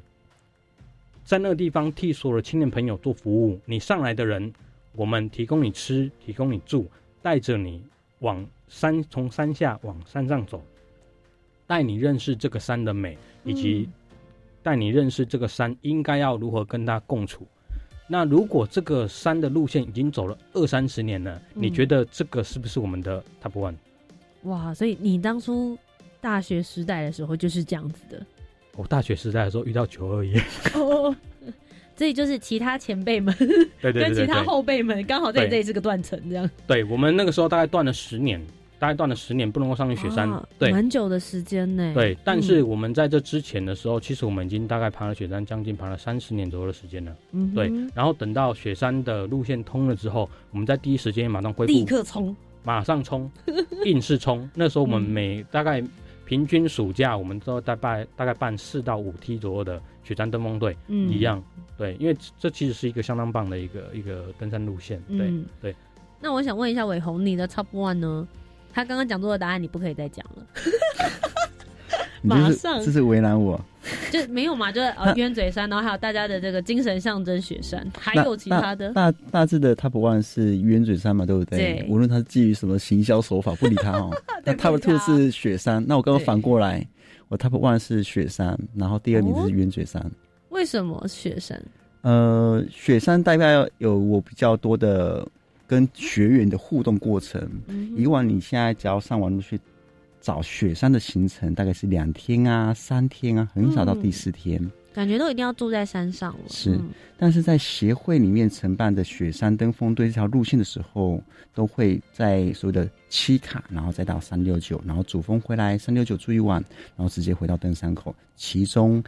[1.25, 3.60] 在那个地方替所有的青年朋友做服务。
[3.65, 4.53] 你上来的人，
[4.93, 6.89] 我们提供你吃，提供你住，
[7.21, 7.84] 带着你
[8.19, 10.63] 往山从山下往山上走，
[11.67, 13.89] 带你认识这个山的美，以及
[14.63, 17.45] 带你认识这个山应该要如何跟它共处。
[18.12, 23.76] 那如果这个山的路线已经走了二三十年了，你觉得这个是不是我们的 top one？
[24.43, 25.78] 哇，所以你当初
[26.19, 28.26] 大学时代的时候就是这样子的。
[28.76, 30.36] 我大学时代的时候遇到九二一，
[30.74, 31.15] 哦，
[31.95, 33.32] 所以就是其他前辈们，
[33.80, 36.50] 对对对，跟其他后辈们刚好在这里是个断层，这样。
[36.65, 38.41] 对我们那个时候大概断了十年，
[38.80, 40.28] 大概断了十年，不能够上去雪山。
[40.58, 41.92] 对，蛮久的时间呢。
[41.94, 47.13] 对，但是我们在这之前的时候，其实我们已经大概爬了雪山，将近爬了三十年左右的时间了。
[47.34, 47.70] 嗯，对。
[47.94, 53.30] 然后等到雪山的路线通了之后，我们在第一时间马上恢复，立刻冲，马上冲，
[53.86, 54.50] 硬是冲。
[54.56, 55.84] 那时候我们每大概
[56.26, 61.44] 平均暑假，我们都大概大概办四到五梯左右的雪山登峰队，一样。
[61.78, 65.02] 对，因为这其实是一个相当棒的一个一个登山路线。
[65.10, 65.76] 对对。
[66.22, 68.28] 那我想问一下伟宏，你的 Top One 呢？
[68.80, 70.44] 他刚刚讲座的答案，你不可以再讲了。
[72.24, 73.60] 马上，这是为难我。
[74.10, 74.72] 就没有嘛？
[74.72, 78.94] 就是呃，冤嘴山，然后还有大家的这个精神象征雪山，还有其他的。
[78.94, 81.60] 大大致的 Top One 是冤嘴山嘛，对不对？
[81.60, 81.86] 对。
[81.89, 84.12] 无论他是基于什么行销手法，不理他哦。
[84.46, 86.86] 那 Top Two 是雪山，那我刚刚反过来，
[87.28, 90.10] 我 Top One 是雪山，然后第二名是冤嘴山。
[90.50, 91.62] 为什么雪山？
[92.02, 95.28] 呃，雪山大概有我比较多的。
[95.69, 97.47] 跟学员的互动过程，
[97.95, 99.60] 以往你现在只要上网络去
[100.19, 104.60] 找雪山的行程，大概是两天啊、三天啊，很少到第四天。
[104.91, 106.49] 感觉都一定要住在山上了。
[106.49, 106.77] 是，
[107.15, 111.21] 但是在协会里面承办的雪山登峰队这条路线的时候，
[111.53, 116.60] 都会在所谓的七卡，然后再到三六九，然后主峰回来三六九住一晚，
[116.97, 118.13] 然后直接回到登山口。
[118.36, 119.01] 其中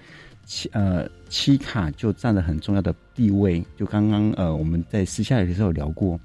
[0.46, 3.64] 七呃七卡就占了很重要的地位。
[3.78, 6.20] 就刚刚呃我们在私下的时候有聊过。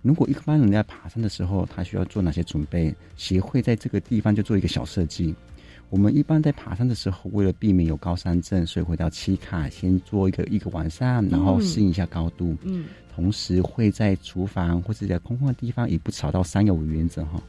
[0.00, 2.94] 如果一般人在爬山的时候，他需要做哪些准备？
[3.16, 5.34] 协会在这个地方就做一个小设计。
[5.90, 12.56] 我们一般在爬山的时候，为了避免有高山症，所以回到七卡先做一个一个晚上，然后适应一下高度。
[12.62, 17.42] 嗯，同时会在厨房或者在空旷的地方，也不吵到山友为原则哈。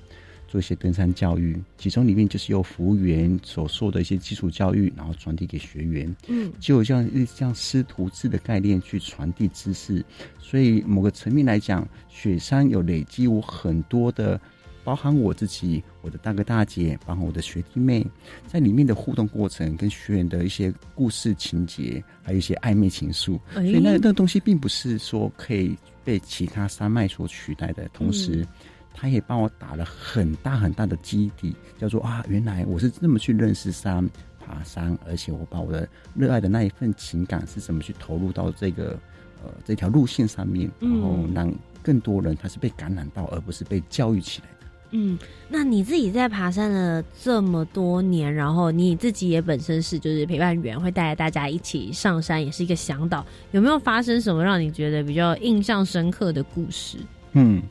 [0.49, 10.03] 做一些登山教育，其中里面就是由服务员所受的一些基础教育，然后传递给学员，嗯，就有这样像师徒制的概念去传递知识。
[10.39, 14.41] 所以某个层面来讲，雪山有累积我很多的，
[14.83, 18.03] 包含我自己、我的大哥大姐，包含我的学弟妹，
[18.47, 23.39] 在里面的互动过程，跟学员的一些故事情节，还有一些暧昧情愫。
[23.53, 28.43] 所以那那东西并不是说可以被其他山脉所取代的，同时。
[28.93, 38.99] 他也帮我打了很大很大的基底，叫做啊，原来我是这么去认识山、爬山，而且我把我的热爱的那一份情感是怎么去投入到这个
[39.41, 44.67] 呃这条路线上面，然后让更多人他是被感染到，而不是被教育起来的。
[44.91, 56.97] 嗯，那你自己在爬山了这么多年，然后你自己也本身是就是陪伴员，会带着大家一起上山，也是一个向导，有没有发生什么让你觉得比较印象深刻的故事？
[57.31, 57.63] 嗯。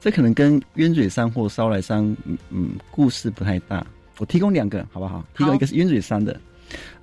[0.00, 3.86] 这可能跟鸢嘴山或烧来山，嗯嗯，故事不太大。
[4.18, 5.24] 我提供两个，好不好？
[5.36, 6.40] 提供一个是鸢嘴山的，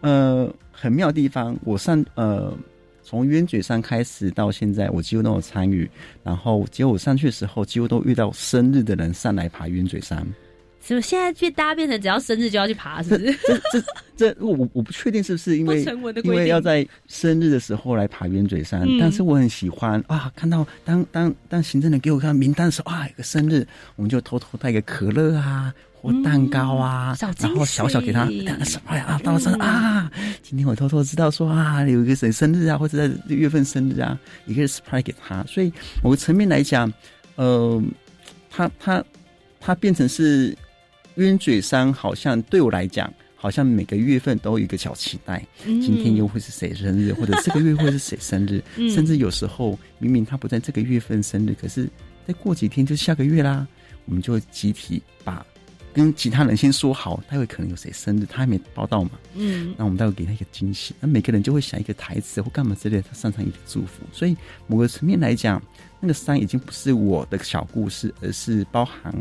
[0.01, 1.55] 呃，很妙的地方。
[1.63, 2.51] 我上呃，
[3.03, 5.89] 从鸢嘴山开始到现在，我几乎都有参与。
[6.23, 10.25] 然后结果我上去的时候，几乎都遇到生日的人上来爬鸢嘴山。
[10.87, 13.03] 怎么现在变大家变成只要生日就要去爬？
[13.03, 13.37] 是不是？
[13.45, 13.83] 这这
[14.15, 15.83] 这，我我不确定是不是因为
[16.23, 20.31] 因为要在生日的时候来爬鸢嘴山，但是我很喜欢啊！
[20.33, 28.23] 看到当当当行政人给我看名单的时候啊，有个生日，我们就偷偷带个可乐啊或蛋糕啊，然后小小给他
[28.63, 29.19] 什么呀？
[29.21, 30.09] 到了生日啊，
[30.41, 35.43] 今天我偷偷知道说啊，有一个谁生日啊，或者在月份生日啊，一个 surprise 给他。
[35.43, 35.69] 所以
[36.01, 36.89] 某个层面来讲，
[37.35, 37.83] 呃，
[38.49, 39.03] 他他
[39.59, 40.57] 他变成是。
[41.17, 45.43] 鸢嘴山好像对我来讲，好像每个月份都有一个小期待。
[45.63, 48.61] 今天又会是谁生日，或者这个月会是谁生日？
[48.93, 51.89] 甚至有时候明明他不在这个月份生日，可是
[52.27, 53.67] 再过几天就下个月啦。
[54.05, 55.43] 我们就会集体把
[55.91, 59.11] 跟其他人先说好，待会可能有谁生日，他还没报到嘛。
[59.33, 60.93] 嗯，那我们待会给他一个惊喜。
[60.99, 64.03] 那每个人就会想一个台词或干嘛之类的，他上上一个祝福。
[64.13, 65.59] 所以某个层面来讲，
[65.99, 69.11] 那个山已经不是我的小故事，而是包含。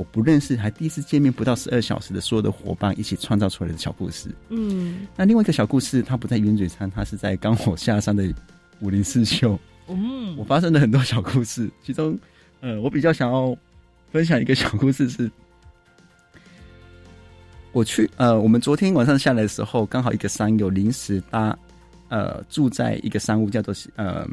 [0.00, 4.34] 我不认识，还第一次见面不到十二小时的所有的伙伴一起创造出来的小故事。
[4.48, 8.24] 嗯，那另外一个小故事，它不在云嘴山，它是在刚火下山的
[8.80, 9.60] 武林四秀。
[9.88, 12.18] 嗯，我发生了很多小故事，其中，
[12.60, 13.54] 呃，我比较想要
[14.10, 15.30] 分享一个小故事是，
[17.72, 21.54] 我去，呃，我们昨天晚上下来的时候，刚好一个山友临时搭，
[22.08, 24.26] 呃，住在一个山屋，叫做呃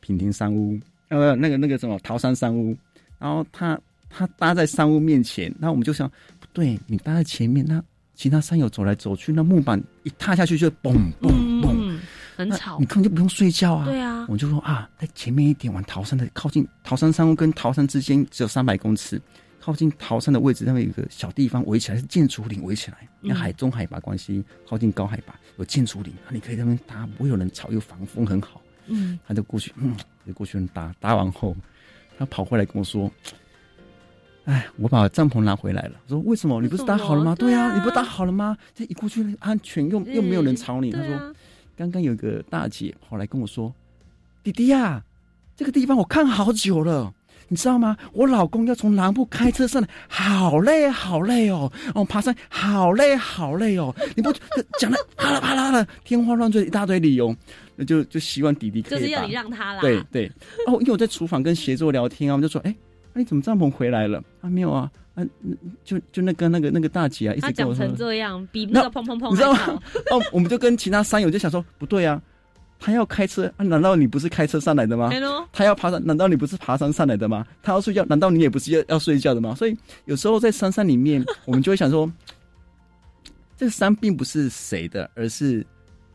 [0.00, 0.78] 品亭山屋，
[1.08, 2.76] 呃，那个那个什么桃山山屋，
[3.18, 3.80] 然后他。
[4.08, 6.08] 他搭在山屋面前，那我们就想，
[6.40, 7.82] 不对，你搭在前面，那
[8.14, 11.30] 其他山友走来走去，那木板一踏下去就嘣嘣
[11.62, 11.98] 嘣，
[12.36, 13.84] 很吵，你根本就不用睡觉啊。
[13.84, 19.20] 对啊，我就说啊，在前面一点往桃山的靠近，桃山山屋跟桃山之间只有三百公尺，
[19.60, 28.60] 靠近桃山的位置，那边有个小地方围起来是建筑林围起来，那海中海拔关系，靠近高海拔有建筑林，那你可以在那边搭，不会有人吵，又防风很好。
[28.86, 29.94] 嗯，他就过去，嗯，
[30.26, 31.54] 就过去搭，搭完后，
[32.18, 33.08] 他跑回来跟我说。
[34.48, 35.92] 哎，我把帐篷拿回来了。
[36.06, 36.60] 我说为什么？
[36.62, 37.34] 你不是搭好了吗？
[37.34, 38.56] 对啊呀、你不搭好了吗？
[38.74, 40.90] 这一过去安全又又没有人吵你。
[40.90, 41.34] 他说
[41.76, 43.72] 刚刚有个大姐跑来跟我说
[44.42, 45.02] ：“弟弟呀、
[45.54, 47.12] 这个地方我看好久了。”
[47.50, 47.96] 你知道吗？
[48.12, 51.72] 我老公要从南部开车上来，好累好累哦！
[51.94, 53.94] 哦，爬山好累好累哦！
[54.14, 54.30] 你不
[54.78, 57.34] 讲的啪啦啪啦的，天花乱坠一大堆理由，
[57.74, 59.80] 那就就希望弟弟可以把就是要你让他啦。
[59.80, 60.30] 对对，
[60.66, 62.87] 哦，因为我在厨房跟协作聊天啊，我们就说，哎、那
[63.18, 64.22] 你怎么帐篷回来了？
[64.40, 69.82] 啊，没有啊，啊，嗯就就那个那个那个大姐啊，一他直讲成，这样，比那个砰砰砰你知道吗？
[70.10, 72.20] 哦，我们就跟其他山友就想说，不对啊，
[72.78, 75.10] 他要开车啊，难道你不是开车上来的吗？
[75.52, 77.44] 他要爬山，难道你不是爬山上来的吗？
[77.62, 79.54] 他要睡觉，难道你也不是要要睡觉的吗？
[79.54, 82.10] 所以有时候在山山里面，我们就会想说，
[83.56, 85.66] 这个山并不是谁的，而是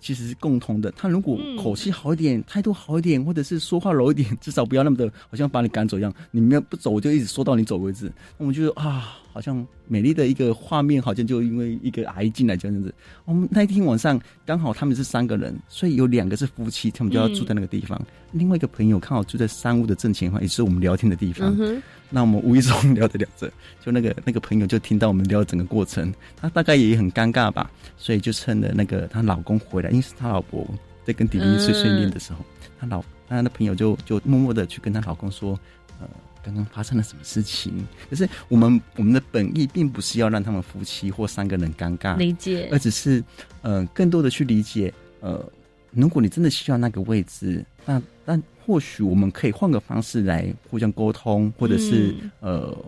[0.04, 0.92] 其实是共同的。
[0.92, 6.14] 他如果嗯口气好一点，态度好一点，或者是说话柔一点，至少不要那么的，好像把你赶走一样。
[6.32, 8.08] 你没有不走，我就一直说到你走为止。
[8.38, 12.94] 那我们就啊，好像美丽的一个画面，好像就因为一个阿姨进来这样子。
[13.26, 18.00] 我们那一天晚上刚好他们是三个人，所以有两个是夫妻，他们就要住在那个地方。
[18.32, 21.56] 另外一个朋友刚好住在山屋的正前方，也是我们聊天的地方。
[21.60, 23.52] 嗯，那我们无意中聊着聊着，
[23.84, 30.68] 就那个那个朋友就听到我们聊整个过程，他大概也很尴尬吧，所以就趁着那个她老公回来，因为是她老婆
[31.04, 32.40] 在跟弟弟睡睡练的时候，
[32.80, 35.60] 她老她的朋友就就默默的去跟她老公说，
[36.00, 36.08] 呃，
[36.44, 37.74] 刚刚发生了什么事情？
[38.10, 43.24] 可是我们我们的本意并不是要让他们夫妻或三个人尴尬，理解而只是
[43.62, 45.44] 呃更多的去理解，呃，
[45.92, 52.86] 如果你真的需要那个位置，那那或许我们可以换个方式来互相沟通，或者是、嗯呃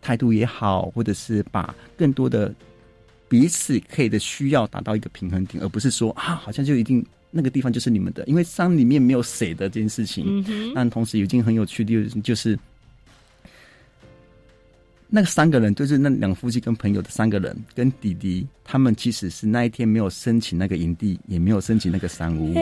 [0.00, 2.54] 态度也好，或者是把更多的
[3.28, 10.24] 彼此可以的需要达到一个平衡点，而不是说啊，好像就一定那个地方就是你们的，因为山里面没有水的这件事情。
[10.26, 12.58] 嗯哼但同时有一件很有趣的，就是
[15.08, 22.54] 那个三个人，就是那两夫妻跟朋友的三个人，跟弟弟，他们其实是那一天没有申请那个营地，也没有申请那个山屋。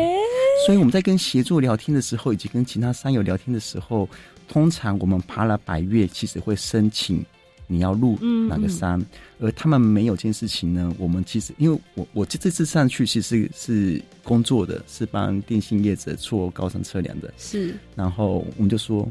[0.65, 4.09] 所以我们在跟协作聊天的时候，以及跟其他山友聊天的时候，
[4.49, 7.25] 通常我们爬了百越，其实会申请
[7.67, 9.05] 你要入哪个山，
[9.41, 10.95] 而他们没有这件事情呢。
[10.99, 19.11] 我们其实因为我我这这次上去其实是工作的，是帮电信业者做高山测量的，是然后我们就说，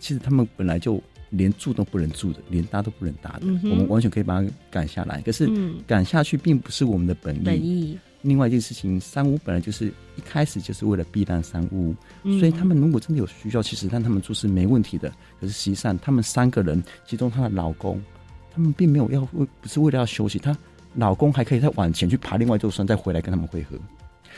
[0.00, 5.20] 其实他们本来就连住都不能住的，连搭都不能搭的，嗯我们完全可以把它赶下来。
[5.22, 7.40] 可是嗯赶下去并不是我们的本意。
[7.44, 15.10] 本意另外一件事情，三屋本来就是一开始就是为了避难三屋，嗯所以他们如果真的有需要，其实让他们住是没问题的。
[15.40, 18.00] 可是实际上，他们三个人，其中她的老公，
[18.54, 20.56] 他们并没有要为不是为了要休息，她
[20.94, 23.76] 老公还可以再往前去爬另外一座山，再回来跟他们会合。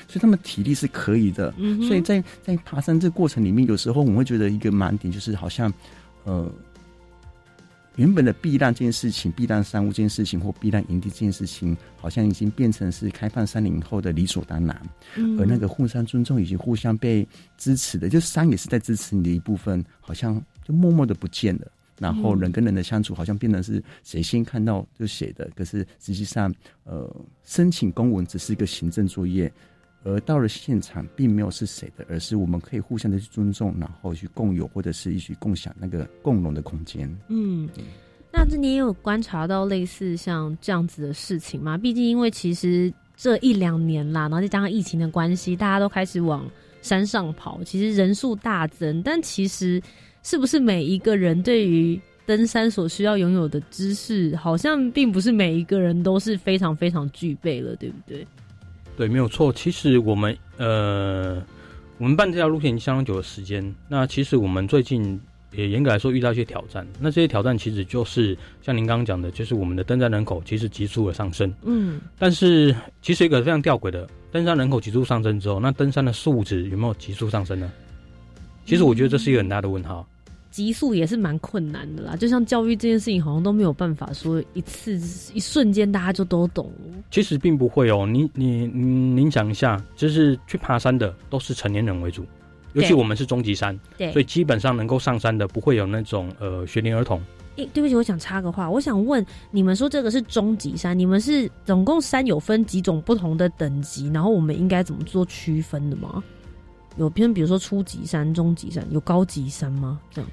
[0.08, 5.72] 所以他们体力是可以的，嗯所以在在爬山这个过程里面，有时候我们会觉得一个盲点就是好像，
[6.24, 6.50] 呃，
[7.96, 14.82] 原本的避难这件事情、避难山屋这件事情或避难营地这件事情，好像已经变成是开放山林后的理所当然，
[15.16, 15.38] 嗯。
[15.38, 17.26] 而那个互相尊重以及互相被
[17.56, 21.70] 支持的，就山也是在支持你的一部分，好像就默默的不见了。
[21.98, 22.40] 然后嗯。
[22.40, 27.08] 人跟人的相处好像变成是谁先看到就写的，可是实际上，呃，
[27.44, 29.52] 申请公文只是一个行政作业，
[30.04, 37.10] 而到了现场并没有是谁的，而是我们可以互相的去尊重，然后去共有或者是一起共享那个共荣的空间。
[37.28, 37.68] 嗯，
[38.30, 41.78] 那这你也有观察到类似像这样子的事情吗？
[41.78, 46.48] 毕竟因为其实这一两年啦，然后再加上疫情的关系，大家都开始往
[46.82, 49.80] 山上跑，其实人数大增，但其实
[50.22, 58.26] 是不是每一个人对于登山所需要拥有的知识，好像并不是每一个人都是非常非常具备了，对不对？
[58.96, 59.52] 对，没有错。
[59.52, 61.42] 其实我们呃，
[61.98, 63.74] 我们办这条路线相当久的时间。
[63.88, 65.20] 那其实我们最近
[65.52, 66.86] 也严格来说遇到一些挑战。
[67.00, 71.52] 那这些挑战其实就是像您刚刚讲的，就是我们的登山人口其实急速的上升。
[71.62, 77.72] 嗯，但是其实一个非常吊诡的，登山人口急速上升之后，那登山的素质有没有急速上升呢？
[78.64, 80.06] 其实我觉得这是一个很大的问号。
[80.54, 84.92] 极速也是蛮困难的啦，就像教育这件事情，好像都没有办法说一次
[85.34, 86.70] 一瞬间大家就都懂。
[87.10, 92.24] 其实并不会哦，你你您您想一下，就是去爬山的都是成年人为主，
[92.74, 97.20] 尤其我们是中级山，对所以基本上能够上山的不会有那种呃学龄儿童。
[97.56, 106.22] 诶、对不起，我想插个话，我想问你们说这个是中级山，你们是总共山有分几种不同的等级，然后我们应该怎么做区分的吗？
[106.96, 109.98] 有偏比如说初级山、中级山，有高级山吗？
[110.12, 110.30] 这样？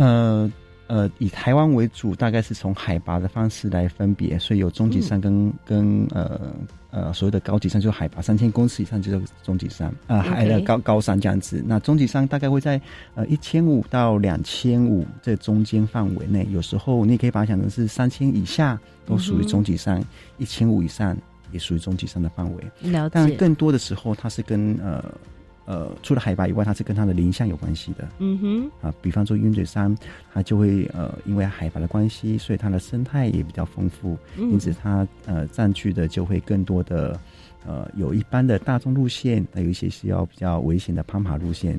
[0.00, 0.50] 呃，
[0.86, 6.40] 呃，以台湾为主，大概是从海拔的方式来分别，所以有中级山跟、跟呃
[6.90, 11.62] 呃所谓的高级山，就是海拔三千公尺以上就是中级山啊，海的高高山这样子。
[11.66, 12.80] 那中级山大概会在
[13.14, 20.02] 呃一千五到两千五这中间范围内，有时候你也可以把它想成是三千以下都属于中级山，
[20.38, 21.14] 一千五以上
[21.52, 22.90] 也属于中级山的范围。
[22.90, 25.04] 了解，但更多的时候，它是跟呃
[25.66, 28.08] 呃，除了海拔以外，它是跟它的林相有关系的。
[28.18, 29.96] 嗯哼，啊，比方说云嘴山，
[30.32, 37.20] 它就会呃，因为海拔的关系，所以它的生态也比较丰富，嗯因此它呃占据的就会更多的
[37.66, 41.78] 呃，有一般的大众路线，那有一些是要比较危险的攀爬路线。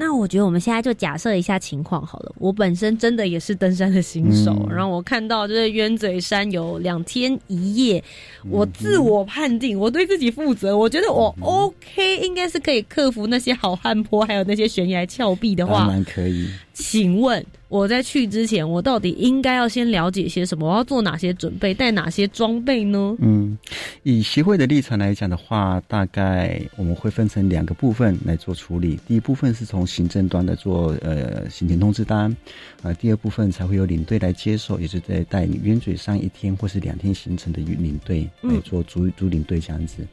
[0.00, 2.32] 那我觉得我们现在就假设一下情况好了。
[2.38, 8.04] 我本身真的也是登山的新手，嗯然后我看到就是冤嘴山有两天一夜，
[8.44, 15.90] 嗯我自我判定，我对自己负责，我觉得我 OK，应该是可以克服那些好汉坡，还有那些悬崖峭壁的话当。
[15.90, 16.48] 然可以。
[16.78, 20.66] 请问我在去之前，我到底应该要先了解些什么？
[20.70, 23.14] 我要做哪些准备，带哪些装备呢？
[23.18, 23.58] 嗯，
[24.04, 28.98] 以协会的立场来讲的话，大概我们会分成两个部分来做处理。
[29.06, 32.34] 第一部分是从行政端的做呃行前通知单，
[32.82, 40.06] 呃，第二部分才会有领队来接手，也是在带你鸢嘴上一天或是两天行程的领队嗯来做主主领队这样子。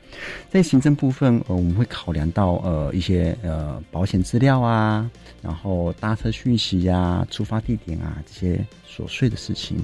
[0.49, 5.09] 在行政部分，呃，我们会考量到呃一些呃保险资料啊，
[5.41, 9.77] 然后搭车息呀、出发地点啊这些琐碎的事情。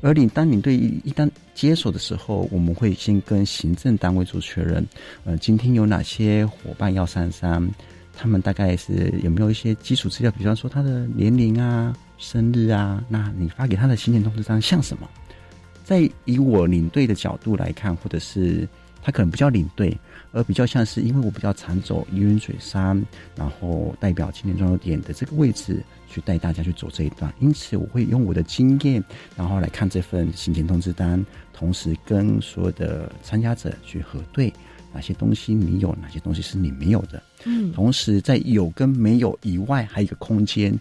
[0.00, 4.86] 而领当领队一一旦接手的时候，我们会先跟行政单位做确认，
[5.24, 7.68] 呃，今天有哪些伙伴要上山，
[8.14, 15.08] 他们大概是有没有一些基础资料，比方说他的年龄啊、生日啊，那你发给他的行前通知单像什么？
[15.84, 18.68] 在以我领队的角度来看，或者是
[19.02, 19.94] 他可能不叫领队，
[20.30, 23.04] 而比较像是因为我比较常走云水山，
[23.34, 29.02] 然后代表青年装有点的这个位置去带大家去走这一段，因此我会用我的经验，
[29.36, 34.52] 然后来看这份行前通知单，同时跟所有的参加者去核对
[34.92, 37.22] 哪些东西你有，哪些东西是你没有的。
[37.44, 40.78] 嗯同时在有跟没有以外，还有一个空间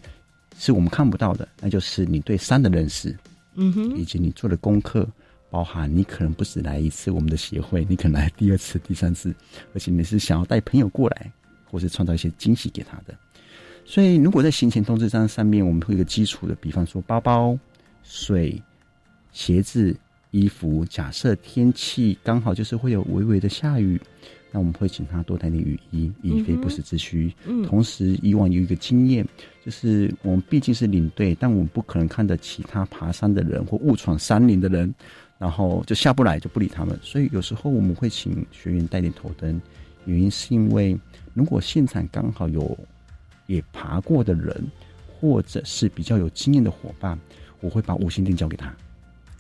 [0.60, 3.18] 是我们看不到的，那就是你对山的认识。
[3.56, 5.08] 嗯哼，以及你做的功课，
[5.50, 9.34] 包含你可能不止来一次我们的协会，你可能来第二次、第三次，
[9.74, 11.32] 而且你是想要带朋友过来，
[11.70, 13.14] 或是创造一些惊喜给他的。
[13.84, 17.58] 所以，如果在行前通知单上面，我们会有一个基础的，比方说包包、
[18.04, 18.62] 水、
[19.32, 19.96] 鞋子、
[20.32, 20.86] 衣服。
[20.86, 24.00] 假设天气刚好就是会有微微的下雨，
[24.52, 27.34] 那我们会请他多带点雨衣，以备不时之需。
[27.46, 29.28] 嗯同时，以往有一个经验，
[29.66, 34.94] 就是我们毕竟是领队，但我们不可能看着其他爬山的人或误闯山林的人，
[35.38, 36.98] 然后就下不来就不理他们。
[37.02, 39.60] 所以有时候我们会请学员带点头灯，
[40.06, 40.98] 原因是因为
[41.34, 42.78] 如果现场刚好有
[43.52, 44.56] 也爬过的人，
[45.08, 47.20] 或者是比较有经验的伙伴，
[47.60, 48.74] 我会把五星店交给他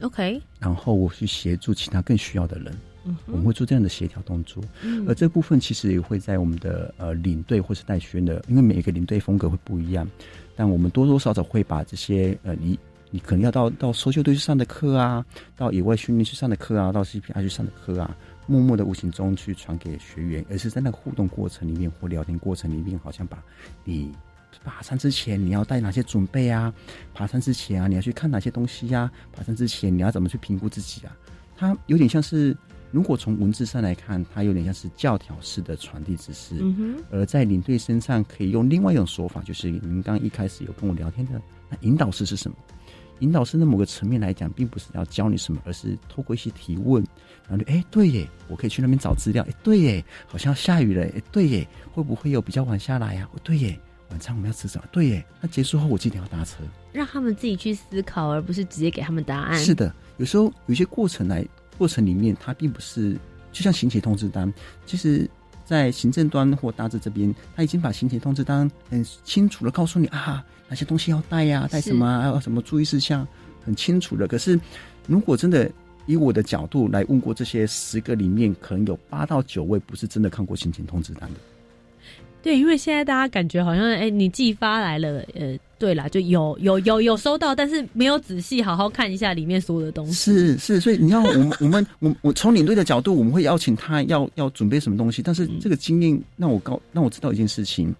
[0.01, 2.73] ，OK，然后我去协助其他更需要的人。
[3.03, 5.03] 嗯我们会做这样的协调动作，嗯。
[5.07, 10.07] 而这部分其实也会在我们的呃领队或是带学员的，因为每一个领队风格会不一样，
[10.55, 12.77] 但我们多多少少会把这些呃你
[13.09, 15.25] 你可能要到到搜救队去上的课啊，
[15.57, 18.15] 到野外训练去上的课啊，到 CPR 去上的课啊，
[18.51, 23.41] 默默的无形中去传给学员，而是在那个互动过程里面或聊天过程里面，好像把
[23.85, 24.11] 你
[24.65, 26.73] 爬山之前你要带哪些准备啊？
[27.13, 31.15] 爬山之前啊，你要去看哪些东西呀、爬山之前你要怎么去评估自己啊？
[31.55, 32.55] 它有点像是，
[32.91, 36.55] 如果从文字上来看，它有点像是教条式的传递知识。
[36.59, 42.57] 嗯哼，而在领队身上可以用另外一种说法，就是您刚刚一开始有跟我聊天的，那引导式是什么？
[43.21, 47.03] 引导师的某个层面来讲，并不是要教你什么，而是透过一些提问，
[47.47, 54.83] 然后就哎，对耶，我可以去那边找资料，哎，对耶，好像要下雨了，哎，对耶，会不会有比较晚下来呀、哦，对耶，晚餐我们要吃什么？
[54.91, 56.57] 对耶，那结束后我记得要搭车。
[56.91, 59.57] 让他们自己去思考，而不是直接给他们答案。
[59.63, 61.45] 是的，有时候有些过程来
[61.77, 63.13] 过程里面，它并不是
[63.51, 64.51] 就像行前通知单，
[64.85, 65.29] 其实，
[65.71, 73.25] 在行政端或大致这边，他已经把行前通知单很清楚的告诉你啊，哪些东西要带呀、带什么啊，要什么注意事项，
[73.63, 74.27] 很清楚的。
[74.27, 74.59] 可是，
[75.07, 75.71] 如果真的
[76.07, 81.39] 以我的角度来问过这些十个里面，可能有八到九位不是真的看过行前通知单的。
[82.41, 90.13] 对，因为现在大家感觉好像，哎，你寄发来了，呃，对啦，就有有有有收到，但是没有仔细好好看一下里面所有的东西。
[90.13, 97.93] 是是，所以你要我们我们我我从领队的角度，我们会邀请他要要准备什么东西，但是这个经验让我告让我知道一件事情，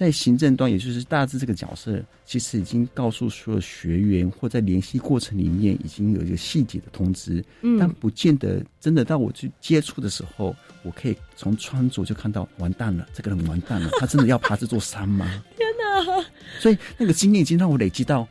[0.00, 15.26] 在行政端，也就是大致这个角色，其实已经告诉所有学员或在联系过程里面已经有一个细节的通知，嗯但不见得真的到我去接触的时候，我可以从穿着就看到完蛋了，这个人完蛋了，他真的要爬这座山吗？
[15.58, 16.24] 天哪！
[16.60, 18.26] 所以那个经验已经让我累积到，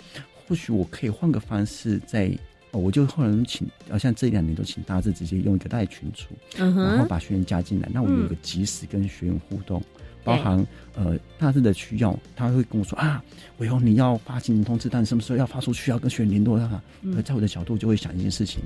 [0.48, 2.36] 或许我可以换个方式在。
[2.72, 9.82] 哦，我就后来请，好像这两年都请大致直接用一个带群组，然后把学员加进来，那我有一个及时跟学员互动，
[10.30, 13.24] 包含呃大致的需要，他会跟我说啊，
[13.58, 16.82] 我以后你要发行通知单，什么时候要发出去，要跟学员联络他。
[17.16, 18.62] 呃，在我的角度就会想一件事情，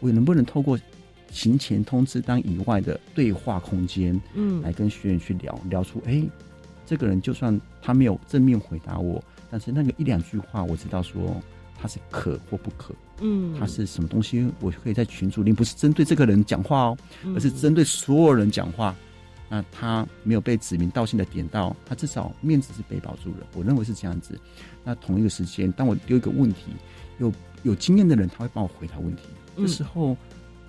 [0.00, 0.78] 我能不能透过
[1.30, 6.22] 行前通知单以外的对话空间，嗯，来跟学员去聊聊出，哎，
[6.86, 11.40] 这个人就算他没有正面回答我，但是那个一两句话，我知道说。
[11.80, 14.48] 他是可或不可，嗯，他是什么东西？
[14.60, 16.98] 我可以在群组里，不是针对这个人讲话哦，
[17.34, 18.94] 而是针对所有人讲话。
[19.54, 23.46] 那他没有被指名道姓的点到，他至少面子是被保住了。
[23.54, 24.40] 我认为是这样子。
[24.82, 26.72] 那同一个时间，当我丢一个问题，
[27.18, 27.30] 有
[27.62, 29.24] 有经验的人他会帮我回答问题，
[29.58, 30.16] 这时候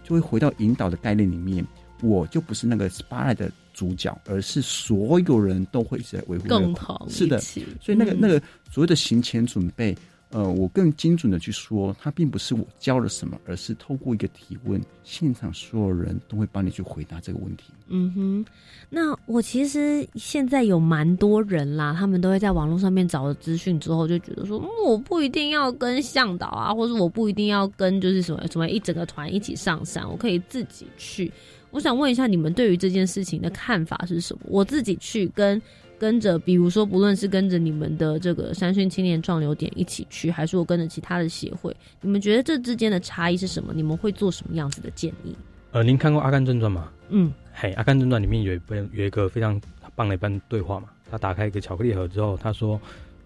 [0.04, 1.66] 就会回到引导的概念里面，
[2.02, 7.08] 我就不是那个 spy 的主角，而是所有人都会一直在维护共同。
[7.10, 8.38] 是的，所以那个那个
[8.70, 9.98] 所谓的行前准备。
[10.34, 17.66] 呃，我更精准的去说，它并不是我教了什么，而是透过一个提问，现场所有人都会帮你去回答这个问题。
[17.88, 18.46] 嗯哼，
[18.90, 31.32] 那我其实现在有蛮多人啦，他们都会在网络上面找了资讯之后，就觉得说，我不一定要跟向导啊，或者我不一定要跟就是什么什么一整个团一起上山，我可以自己去。
[31.70, 34.42] 我想问一下，你们对于这件事情的看法是什么？
[34.48, 35.62] 我自己去跟。
[36.04, 43.72] 跟着，比如说，不论是跟着你们的这个山训青年壮流点一起去，还是我跟着其他的协会，你们觉得这之间的差异是什么？
[43.74, 45.34] 你们会做什么样子的建议？
[45.72, 46.91] 呃，您看过《阿甘正传》吗？
[47.08, 49.60] 嗯，嘿，《阿甘正传》里面有一本有一个非常
[49.95, 50.89] 棒的一段对话嘛。
[51.10, 52.78] 他打开一个巧克力盒之后，他说：“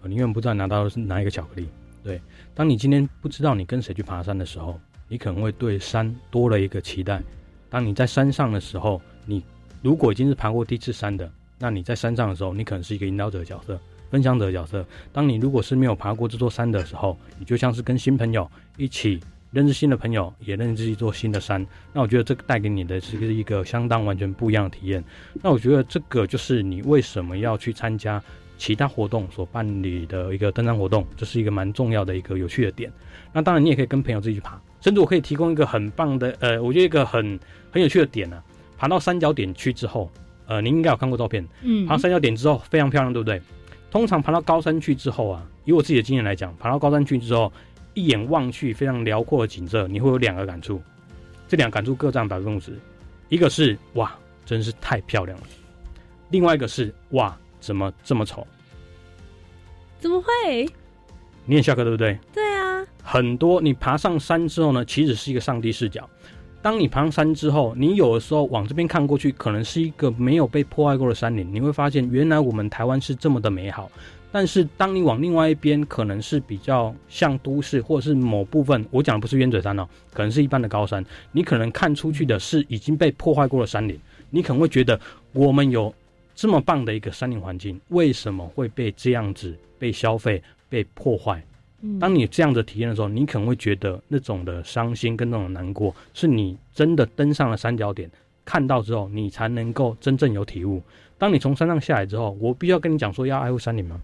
[0.02, 1.66] 我宁愿不知道拿到的是哪一个巧克力。”
[2.04, 2.20] 对，
[2.54, 7.20] 当你今天不知道你跟谁去爬山的时候，你可能会对山多了一个期待。
[7.68, 9.42] 当你在山上的时候，你
[9.82, 11.28] 如果已经是爬过第一次山的。
[11.58, 13.78] 那你在山上的时候，你可能是一个引导者的角色、
[14.10, 14.84] 分享者的角色。
[15.12, 19.18] 当你如果是没有爬过这座山的时候，你就像是跟新朋友一起
[19.50, 21.66] 认识新的朋友，也认识一座新的山。
[21.92, 25.02] 那我觉得这个带给你的是一个相当完全不一样的体验。
[25.42, 28.22] 那我觉得这个就是你为什么要去参加
[28.56, 32.92] 其他活动所办理的一个登山活动，这是一个蛮重要的一个有趣的点。
[33.32, 37.38] 那当然你也可以跟朋友自己去爬，甚至我可以提供一个很棒的，呃，我觉得一个很
[37.72, 38.40] 很有趣的点呢。
[38.76, 40.08] 爬到三角点去之后。
[40.48, 43.40] 呃，您应该有看过照片，嗯，爬山腰点之后非常漂亮，对不对？
[43.90, 47.52] 通常爬到高山去之后啊，以我自己的经验来讲，爬到高山去之后，
[47.92, 50.82] 一眼望去非常辽阔的景色，你会有两个感触，
[51.46, 52.80] 这两个感触各占百分之五十，
[53.28, 54.14] 一个是哇，
[54.46, 55.44] 真是太漂亮了，
[56.30, 58.46] 另外一个是哇，怎么这么丑？
[60.00, 60.68] 怎么会？
[61.44, 62.18] 你也下课对不对？
[62.32, 66.08] 对啊，很多你爬上山之后呢，其实是一个上帝视角。
[66.60, 73.90] 当你爬上山之后，你有的时候往这边看过去，可能是一个没有被破坏过的山林，你会发现原来我们台湾是这么的美好。
[74.30, 81.02] 但是当你往另外一边，可能是比较像都市，或者是某部分，我讲的不是鸢嘴山哦，可能是一般的高山，
[81.32, 83.98] 你可能看出去的是已经被破坏过的山林，
[84.28, 85.00] 你可能会觉得
[85.32, 85.94] 我们有
[86.34, 91.42] 这么棒的一个山林环境，为什么会被这样子被消费、被破坏？
[92.00, 98.10] 当你这样的体验的时候，你可能会觉得那种的伤心跟那种难过，是你真的登上了三角点，
[98.44, 100.82] 看到之后，你才能够真正有体悟。
[101.16, 104.00] 当你从山上下来之后，我必须要跟你讲说要爱护山林吗？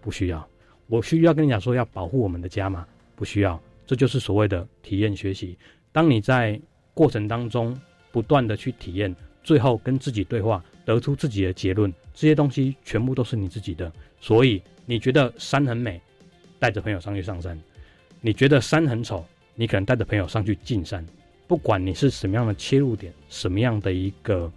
[0.00, 0.44] 不需要。
[0.88, 2.86] 我需要跟你讲说要保护我们的家吗？
[3.14, 3.60] 不需要。
[3.86, 5.56] 这就是所谓的体验学习。
[5.92, 6.60] 当你在
[6.92, 7.76] 过程当中
[8.10, 13.92] 不断的去体验，最后跟自己对话，得出自己的结论，这些东西全部都是你自己的。
[14.20, 16.00] 所以你觉得山很美。
[16.58, 17.58] 带着朋友上去上山，
[18.20, 21.04] 你觉得山很丑，你可能带着朋友上去进山。
[21.46, 24.50] 不管你是什么样的切入点，什么样的一个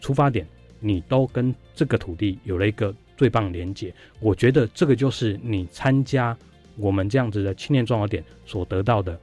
[0.00, 0.46] 出发点，
[0.78, 3.94] 你都跟这个土地有了一个最棒连接。
[4.20, 6.36] 我觉得这个就是你参加
[6.76, 9.18] 我们这样子的青年壮游点所得到的，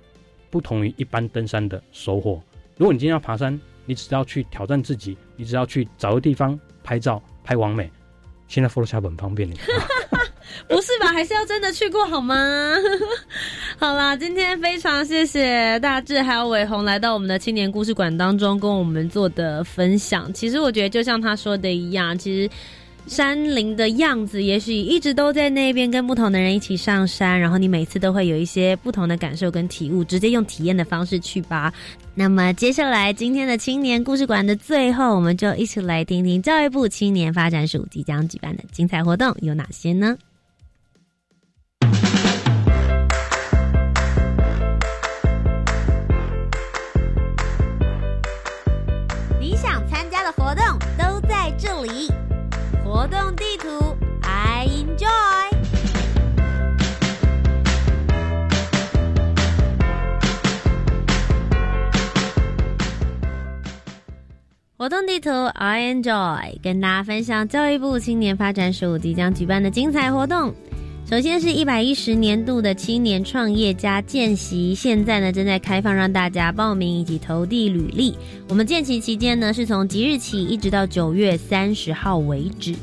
[0.50, 2.42] 不同于一般登山的收获。
[2.78, 7.92] 如果你今天要爬山，你只要去挑战自己，你只要去找个地方拍照拍完美，
[8.48, 9.56] 现在 Photoshop 很方便，你。
[10.68, 11.08] 不是吧？
[11.08, 12.36] 还是要真的去过好吗？
[13.78, 20.32] 好啦，今天非常谢谢大志还有伟宏来到我们的青年故事馆当中跟我们做的分享。
[20.34, 22.50] 其实我觉得就像他说的一样，其实
[23.08, 31.74] 山林的样子也许一直都在那边，跟不同的人一起上山，然后你每次都会有一些不同的感受跟体悟，直接用体验的方式去吧。
[32.14, 40.16] 那么接下来今天的青年故事馆的最后，我们就一起来听听教育部青年发展署即将举办的精彩活动有哪些呢？
[53.02, 53.68] 活动地图
[54.22, 55.10] i enjoy
[64.78, 70.54] 活动地图 i enjoy 跟大家分享教育部青年发展署即将举办的精彩活动。
[71.10, 78.16] 首先是一百一十年度的青年创业家见习现在呢正在开放让大家报名以及投递履历。
[78.48, 82.76] 我们见习期间呢是从即日起一直到九月三十号为止。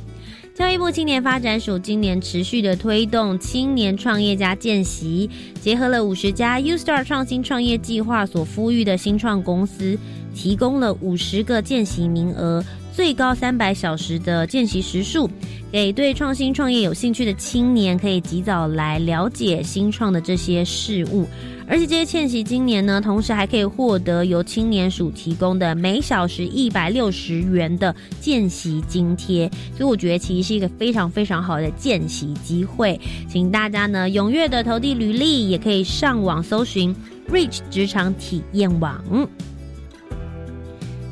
[0.59, 5.31] 教育部青年发展署今年持续的推动青年创业家见习，
[5.61, 9.97] 结合了五十家 U Star 创新创业计划所呼吁的新创公司，
[10.35, 12.65] 提供了五十个见习名额，
[12.99, 15.31] 最高三百小时的见习时数，
[15.71, 21.25] 给对创新创业有兴趣的青年可以及早来了解新创的这些事物。
[21.69, 36.93] 而且这些见习今年呢，同时还可以获得由青年署提供的每小时一百六十元的见习津贴，所以我觉得其实是一个非常非常好的见习机会，请大家呢踊跃的投递履历，也可以上网搜寻
[37.31, 39.01] Reach 职场体验网。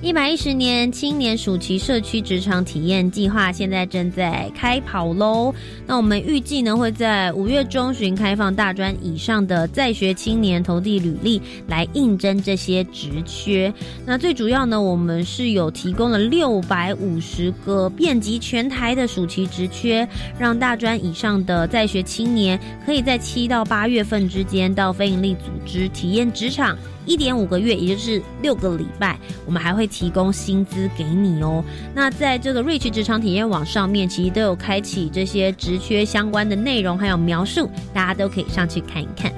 [0.07, 5.53] 一百一十年青年暑期社区职场体验计划现在正在开跑喽。
[5.85, 13.75] 那我们预计呢会在五月中旬开放大专以上的在学青年投递履历来应征这些职缺。
[14.05, 26.79] 那最主要呢，我们是有提供了六百五十个遍及全台的暑期职缺，让大专以上的在学青年可以在七到八月份之间到非营利组织体验职场。
[27.07, 31.65] 一点五个月，也就是六个礼拜，我们还会提供薪资给你哦。
[31.95, 39.33] 那在这个 Rich 职场体验网上面，其实都有开启这些职缺相关的内容，还有描述，大家都可以上去看一看。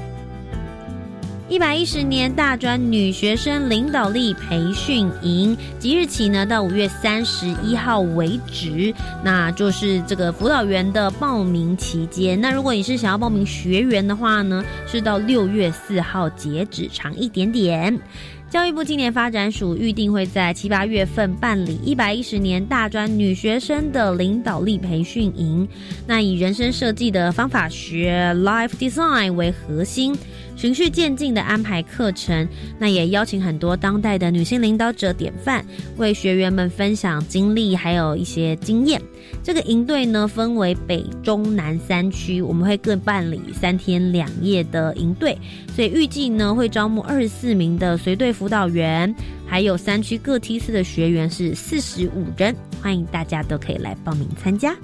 [1.48, 8.92] 一百一十年大专女学生领导力培训营，即日起呢到五月三十一号为止，
[9.24, 12.38] 那就是这个辅导员的报名期间。
[12.38, 17.98] 那如果你是想要报名学员的话呢，是到六月四号截止，长一点点。
[18.51, 25.68] 教育部青年发展署预定会在七八月份办理一百一十年大专女学生的领导力培训营，
[26.07, 30.16] 那以人生设计的方法学 （Life Design） 为核心。
[30.57, 32.49] 循序渐进的安排课程，
[32.80, 35.64] 那也邀请很多当代的女性领导者典范，
[35.99, 39.01] 为学员们分享经历，还有一些经验。
[39.49, 45.38] 这个营队呢，分为北、中、南三区，我们会各办理三天两夜的营队，
[45.74, 49.12] 所以预计呢会招募二十四名的随队辅导员，
[49.46, 54.76] 还有三区各梯次的学员是四十五人，欢迎大家都可以来报名参加。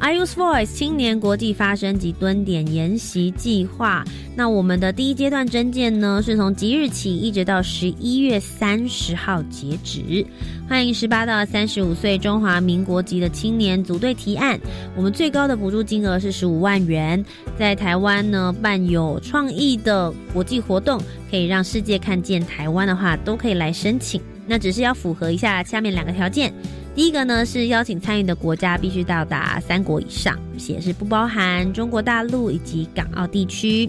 [0.00, 4.04] iUse Voice 青年国际发声及蹲点研习计划，
[4.36, 10.24] 那我们的第一阶段征件呢，是从即日起一直到十一月三十号截止。
[10.68, 14.60] 欢迎十八到三十五岁中华民国籍的青年组队提案，
[14.94, 17.24] 我们最高的补助金额是十五万元。
[17.58, 24.20] 在台湾呢办有创意的国际活动，可以让世界看见台湾的话，都可以来申请。
[24.46, 26.52] 那只是要符合一下下面两个条件。
[26.96, 33.88] 第一个呢是邀请参与的国家必须到达三国以上，且是不包含中国大陆以及港澳地区。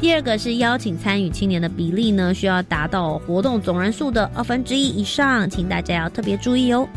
[0.00, 6.88] 第二个是邀请参与青年的比例呢需要达到活动总人数的二分之一以上，请大家要特别注意哦。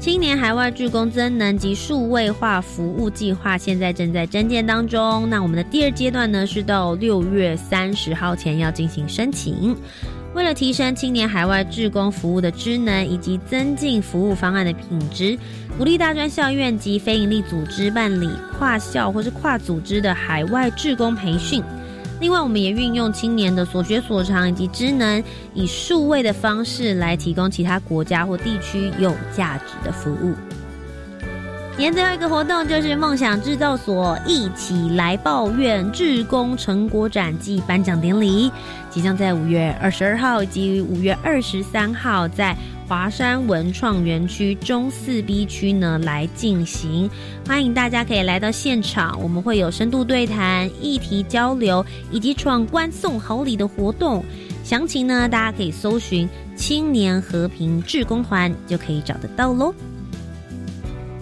[0.00, 9.76] 青年海外志工增能及数位化服务计划现在正在征件当中，那我们的第二阶段呢是到六月三十号前要进行申请。
[10.34, 15.36] 为了提升青年海外志工服务的职能，以及增进服务方案的品质，
[15.76, 21.62] 鼓励大专校院及非营利组织办理跨校或是跨组织的海外志工培训。
[22.20, 25.22] 另外，我们也运用青年的所学所长以及职能，
[25.54, 30.34] 以数位的方式来提供其他国家或地区有价值的服务。
[31.78, 38.50] 年最后一个活动就是梦想制造所一起来抱怨志工成果展暨颁奖典礼，
[38.90, 42.56] 即将在五月二十二号以及五月二十三号在
[42.88, 47.08] 华山文创园区中四 B 区呢来进行，
[47.46, 54.24] 欢迎大家可以来到现场，我们会有深度对谈、议题交流以及闯关送好礼的活动，
[54.64, 59.72] 详情呢大家可以搜寻青年和平志工团就可以找得到喽。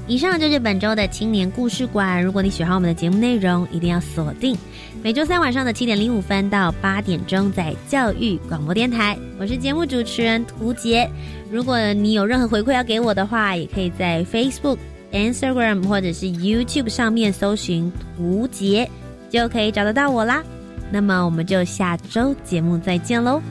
[0.09, 2.23] 以上就是本周的青年故事馆。
[2.23, 4.57] 如果你喜欢我们的节目内容，一定要锁定
[5.03, 9.19] 每周三晚上的七点零五分到八点钟，在教育广播电台。
[9.39, 11.09] 我是节目主持人涂杰。
[11.51, 14.79] 如果你有任何回馈要给我的话，也可以在 Facebook、
[15.13, 18.89] Instagram 或者是 YouTube 上面搜寻涂杰，
[19.29, 20.43] 就可以找得到我啦。
[20.91, 23.43] 那么我们就下周节目再见喽，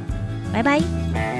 [0.53, 1.34] 拜拜。